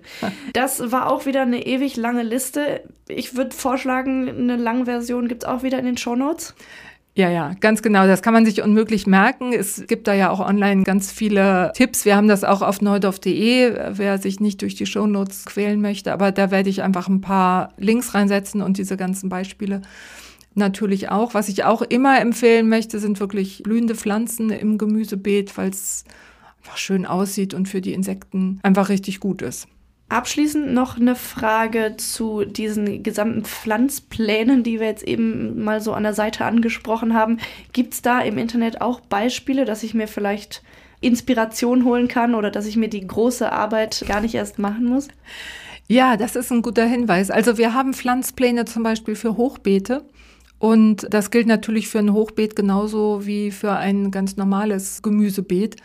Das 0.54 0.92
war 0.94 1.12
auch 1.12 1.26
wieder 1.26 1.42
eine 1.42 1.66
ewig 1.66 1.98
lange 1.98 2.24
Liste. 2.24 2.84
Ich 3.10 3.36
würde 3.36 3.54
vorschlagen, 3.54 4.30
eine 4.30 4.56
lange 4.56 4.86
Version 4.86 5.28
gibt 5.28 5.44
es 5.44 5.50
auch 5.50 5.62
wieder 5.62 5.78
in 5.78 5.84
den 5.84 5.98
Shownotes. 5.98 6.56
Ja, 7.16 7.30
ja, 7.30 7.54
ganz 7.60 7.82
genau. 7.82 8.08
Das 8.08 8.22
kann 8.22 8.32
man 8.34 8.46
sich 8.46 8.62
unmöglich 8.62 9.06
merken. 9.06 9.52
Es 9.52 9.86
gibt 9.88 10.08
da 10.08 10.14
ja 10.14 10.30
auch 10.30 10.40
online 10.40 10.84
ganz 10.84 11.12
viele 11.12 11.74
Tipps. 11.76 12.06
Wir 12.06 12.16
haben 12.16 12.30
das 12.30 12.46
auch 12.46 12.62
auf 12.62 12.82
neudorf.de, 12.82 13.98
wer 13.98 14.18
sich 14.18 14.40
nicht 14.40 14.62
durch 14.62 14.76
die 14.76 14.86
Shownotes 14.86 15.44
quälen 15.44 15.82
möchte. 15.82 16.14
Aber 16.14 16.32
da 16.32 16.50
werde 16.50 16.70
ich 16.70 16.82
einfach 16.82 17.10
ein 17.10 17.20
paar 17.20 17.74
Links 17.76 18.14
reinsetzen 18.14 18.62
und 18.62 18.78
diese 18.78 18.96
ganzen 18.96 19.28
Beispiele 19.28 19.82
natürlich 20.54 21.10
auch. 21.10 21.34
Was 21.34 21.50
ich 21.50 21.64
auch 21.64 21.82
immer 21.82 22.20
empfehlen 22.20 22.70
möchte, 22.70 23.00
sind 23.00 23.20
wirklich 23.20 23.64
blühende 23.64 23.96
Pflanzen 23.96 24.50
im 24.50 24.78
Gemüsebeet, 24.78 25.58
weil 25.58 25.70
es 25.70 26.04
einfach 26.62 26.78
schön 26.78 27.06
aussieht 27.06 27.54
und 27.54 27.68
für 27.68 27.82
die 27.82 27.94
Insekten 27.94 28.60
einfach 28.64 28.90
richtig 28.90 29.20
gut 29.20 29.42
ist. 29.42 29.68
Abschließend 30.10 30.74
noch 30.74 30.98
eine 30.98 31.16
Frage 31.16 31.96
zu 31.96 32.44
diesen 32.44 33.02
gesamten 33.02 33.46
Pflanzplänen, 33.46 34.62
die 34.62 34.82
wir 34.82 34.88
jetzt 34.88 35.04
eben 35.04 35.64
mal 35.64 35.80
so 35.80 35.94
an 35.94 36.04
der 36.04 36.14
Seite 36.14 36.44
angesprochen 36.44 37.14
haben. 37.14 37.38
Gibt 37.72 37.94
es 37.94 38.02
da 38.02 38.20
im 38.20 38.38
Internet 38.38 38.82
auch 38.82 39.00
Beispiele, 39.00 39.64
dass 39.64 39.84
ich 39.84 39.94
mir 39.94 40.10
vielleicht 40.10 40.64
Inspiration 41.00 41.86
holen 41.86 42.10
kann 42.10 42.36
oder 42.36 42.52
dass 42.52 42.68
ich 42.68 42.76
mir 42.76 42.90
die 42.90 43.08
große 43.08 43.50
Arbeit 43.50 44.04
gar 44.06 44.20
nicht 44.20 44.36
erst 44.36 44.60
machen 44.60 44.84
muss? 44.84 45.08
Ja, 45.88 46.18
das 46.18 46.36
ist 46.36 46.52
ein 46.52 46.62
guter 46.62 46.86
Hinweis. 46.86 47.32
Also 47.32 47.58
wir 47.58 47.74
haben 47.74 47.94
Pflanzpläne 47.94 48.66
zum 48.66 48.84
Beispiel 48.84 49.16
für 49.16 49.38
Hochbeete. 49.38 50.04
Und 50.62 51.08
das 51.10 51.32
gilt 51.32 51.48
natürlich 51.48 51.88
für 51.88 51.98
ein 51.98 52.14
Hochbeet 52.14 52.56
genauso 52.56 53.26
wie 53.26 53.50
für 53.50 53.72
ein 53.72 54.12
ganz 54.12 54.38
normales 54.38 55.02
Gemüsebeet. 55.02 55.78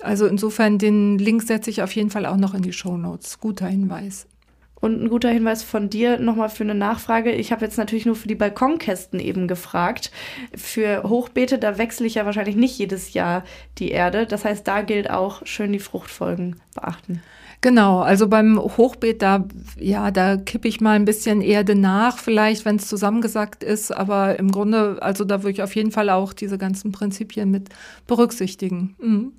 Also 0.00 0.28
insofern 0.28 0.78
den 0.78 1.18
Link 1.18 1.42
setze 1.42 1.70
ich 1.70 1.82
auf 1.82 1.92
jeden 1.96 2.10
Fall 2.10 2.26
auch 2.26 2.36
noch 2.36 2.54
in 2.54 2.62
die 2.62 2.72
Show 2.72 2.96
Notes. 2.96 3.40
Guter 3.40 3.66
Hinweis. 3.66 4.28
Und 4.76 5.02
ein 5.02 5.08
guter 5.08 5.30
Hinweis 5.30 5.64
von 5.64 5.90
dir 5.90 6.20
nochmal 6.20 6.50
für 6.50 6.62
eine 6.62 6.76
Nachfrage. 6.76 7.32
Ich 7.32 7.50
habe 7.50 7.64
jetzt 7.64 7.78
natürlich 7.78 8.06
nur 8.06 8.14
für 8.14 8.28
die 8.28 8.36
Balkonkästen 8.36 9.18
eben 9.18 9.48
gefragt. 9.48 10.12
Für 10.54 11.02
Hochbeete, 11.02 11.58
da 11.58 11.76
wechsle 11.76 12.06
ich 12.06 12.14
ja 12.14 12.24
wahrscheinlich 12.24 12.54
nicht 12.54 12.78
jedes 12.78 13.14
Jahr 13.14 13.42
die 13.78 13.90
Erde. 13.90 14.26
Das 14.26 14.44
heißt, 14.44 14.68
da 14.68 14.82
gilt 14.82 15.10
auch 15.10 15.44
schön 15.44 15.72
die 15.72 15.80
Fruchtfolgen 15.80 16.60
beachten. 16.76 17.24
Genau, 17.62 18.00
also 18.00 18.26
beim 18.26 18.58
Hochbeet, 18.58 19.22
da, 19.22 19.44
ja, 19.78 20.10
da 20.10 20.36
kippe 20.36 20.66
ich 20.66 20.80
mal 20.80 20.96
ein 20.96 21.04
bisschen 21.04 21.40
Erde 21.40 21.76
nach, 21.76 22.18
vielleicht, 22.18 22.64
wenn 22.64 22.74
es 22.74 22.88
zusammengesackt 22.88 23.62
ist, 23.62 23.92
aber 23.92 24.36
im 24.40 24.50
Grunde, 24.50 24.98
also 25.00 25.24
da 25.24 25.44
würde 25.44 25.52
ich 25.52 25.62
auf 25.62 25.76
jeden 25.76 25.92
Fall 25.92 26.10
auch 26.10 26.32
diese 26.32 26.58
ganzen 26.58 26.90
Prinzipien 26.90 27.52
mit 27.52 27.68
berücksichtigen. 28.08 28.96
Mhm. 28.98 29.32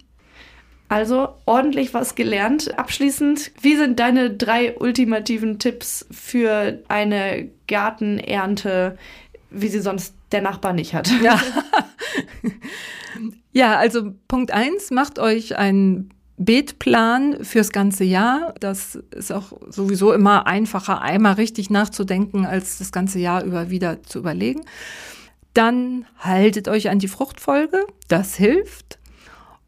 Also 0.87 1.35
ordentlich 1.45 1.93
was 1.93 2.15
gelernt. 2.15 2.77
Abschließend, 2.79 3.51
wie 3.61 3.75
sind 3.75 3.99
deine 3.99 4.29
drei 4.29 4.77
ultimativen 4.77 5.59
Tipps 5.59 6.05
für 6.09 6.79
eine 6.87 7.49
Gartenernte, 7.67 8.97
wie 9.49 9.67
sie 9.67 9.81
sonst 9.81 10.15
der 10.31 10.41
Nachbar 10.41 10.71
nicht 10.71 10.93
hat? 10.93 11.11
Ja, 11.21 11.41
ja 13.51 13.77
also 13.77 14.13
Punkt 14.29 14.51
eins, 14.51 14.91
macht 14.91 15.19
euch 15.19 15.57
ein 15.57 16.09
Beetplan 16.45 17.43
fürs 17.43 17.71
ganze 17.71 18.03
Jahr. 18.03 18.53
Das 18.59 18.95
ist 19.11 19.31
auch 19.31 19.53
sowieso 19.69 20.13
immer 20.13 20.47
einfacher, 20.47 21.01
einmal 21.01 21.33
richtig 21.33 21.69
nachzudenken, 21.69 22.45
als 22.45 22.77
das 22.77 22.91
ganze 22.91 23.19
Jahr 23.19 23.43
über 23.43 23.69
wieder 23.69 24.03
zu 24.03 24.19
überlegen. 24.19 24.61
Dann 25.53 26.05
haltet 26.17 26.67
euch 26.67 26.89
an 26.89 26.99
die 26.99 27.07
Fruchtfolge, 27.07 27.85
das 28.07 28.35
hilft. 28.35 28.99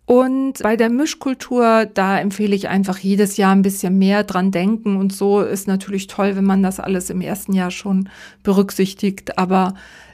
Und 0.05 0.61
bei 0.61 0.75
der 0.75 0.89
Mischkultur, 0.89 1.87
da 1.91 2.19
empfehle 2.19 2.55
ich 2.55 2.69
einfach 2.69 2.99
jedes 2.99 3.37
Jahr 3.37 3.55
ein 3.55 3.63
bisschen 3.63 3.97
mehr 3.97 4.23
dran 4.23 4.51
denken. 4.51 4.97
Und 4.97 5.13
so 5.13 5.41
ist 5.41 5.67
natürlich 5.67 6.07
toll, 6.07 6.35
wenn 6.35 6.45
man 6.45 6.61
das 6.61 6.79
alles 6.79 7.09
im 7.09 7.21
ersten 7.21 7.53
Jahr 7.53 7.71
schon 7.71 8.09
berücksichtigt. 8.43 9.39
Aber 9.39 9.73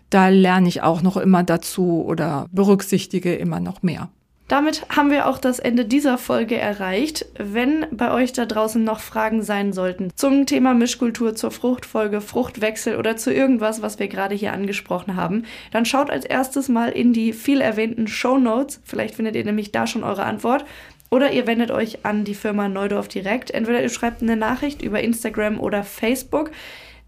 da 0.10 0.30
lerne 0.30 0.70
ich 0.70 0.82
auch 0.82 1.02
noch 1.02 1.18
immer 1.18 1.44
dazu 1.44 2.04
oder 2.06 2.48
berücksichtige 2.52 3.36
immer 3.36 3.60
noch 3.60 3.82
mehr. 3.84 4.10
Damit 4.52 4.86
haben 4.90 5.12
wir 5.12 5.28
auch 5.28 5.38
das 5.38 5.60
Ende 5.60 5.86
dieser 5.86 6.18
Folge 6.18 6.58
erreicht. 6.58 7.26
Wenn 7.38 7.86
bei 7.90 8.12
euch 8.12 8.34
da 8.34 8.46
draußen 8.46 8.84
noch 8.84 9.00
Fragen 9.00 9.44
sein 9.44 9.72
sollten 9.72 10.12
zum 10.18 10.46
Thema 10.46 10.74
Mischkultur, 10.74 11.36
zur 11.36 11.52
Fruchtfolge, 11.52 12.20
Fruchtwechsel 12.20 12.98
oder 12.98 13.16
zu 13.16 13.34
irgendwas, 13.34 13.82
was 13.82 13.98
wir 13.98 14.10
gerade 14.10 14.36
hier 14.36 14.52
angesprochen 14.52 15.16
haben, 15.16 15.46
dann 15.72 15.86
schaut 15.86 16.10
als 16.10 16.26
erstes 16.26 16.68
mal 16.68 16.90
in 16.90 17.14
die 17.14 17.32
viel 17.32 17.62
erwähnten 17.62 18.10
Show 18.10 18.38
Notes. 18.38 18.82
Vielleicht 18.84 19.16
findet 19.16 19.38
ihr 19.38 19.46
nämlich 19.46 19.72
da 19.72 19.88
schon 19.88 20.04
eure 20.04 20.24
Antwort. 20.24 20.66
Oder 21.10 21.32
ihr 21.32 21.48
wendet 21.48 21.72
euch 21.72 22.06
an 22.06 22.26
die 22.26 22.36
Firma 22.36 22.68
Neudorf 22.68 23.08
direkt. 23.08 23.52
Entweder 23.52 23.82
ihr 23.82 23.88
schreibt 23.88 24.22
eine 24.22 24.36
Nachricht 24.36 24.82
über 24.82 25.00
Instagram 25.00 25.62
oder 25.62 25.86
Facebook. 25.86 26.52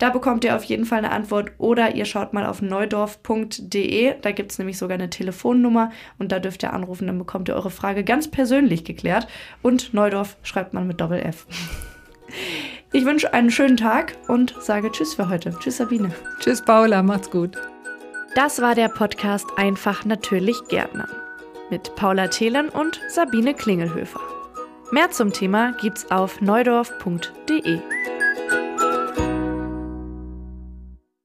Da 0.04 0.10
bekommt 0.10 0.44
ihr 0.44 0.54
auf 0.54 0.66
jeden 0.66 0.84
Fall 0.84 0.98
eine 0.98 1.14
Antwort 1.14 1.54
oder 1.60 1.96
ihr 1.96 2.04
schaut 2.04 2.34
mal 2.34 2.46
auf 2.46 2.62
neudorf.de. 2.62 4.16
Da 4.22 4.32
gibt 4.34 4.52
es 4.52 4.60
nämlich 4.60 4.78
sogar 4.78 4.96
eine 4.96 5.10
Telefonnummer 5.10 5.94
und 6.20 6.34
da 6.34 6.40
dürft 6.40 6.62
ihr 6.62 6.74
anrufen, 6.74 7.08
dann 7.08 7.18
bekommt 7.18 7.48
ihr 7.48 7.56
eure 7.56 7.70
Frage 7.70 8.04
ganz 8.04 8.30
persönlich 8.30 8.84
geklärt. 8.84 9.28
Und 9.62 9.94
Neudorf 9.94 10.36
schreibt 10.44 10.74
man 10.74 10.88
mit 10.88 11.00
Doppel 11.00 11.22
F. 11.22 11.48
Ich 12.92 13.06
wünsche 13.06 13.34
einen 13.34 13.50
schönen 13.50 13.78
Tag 13.78 14.18
und 14.28 14.56
sage 14.60 14.92
Tschüss 14.92 15.14
für 15.14 15.30
heute. 15.30 15.56
Tschüss, 15.60 15.78
Sabine. 15.78 16.12
Tschüss, 16.40 16.62
Paula. 16.62 17.02
Macht's 17.02 17.32
gut. 17.32 17.58
Das 18.36 18.62
war 18.62 18.76
der 18.76 18.90
Podcast 18.90 19.48
Einfach 19.56 20.04
natürlich 20.04 20.58
Gärtner 20.68 21.08
mit 21.70 21.96
Paula 21.96 22.28
Thelen 22.28 22.68
und 22.68 23.00
Sabine 23.08 23.54
Klingelhöfer. 23.54 24.20
Mehr 24.92 25.12
zum 25.12 25.32
Thema 25.32 25.72
gibt's 25.82 26.12
auf 26.12 26.42
neudorf.de. 26.42 27.80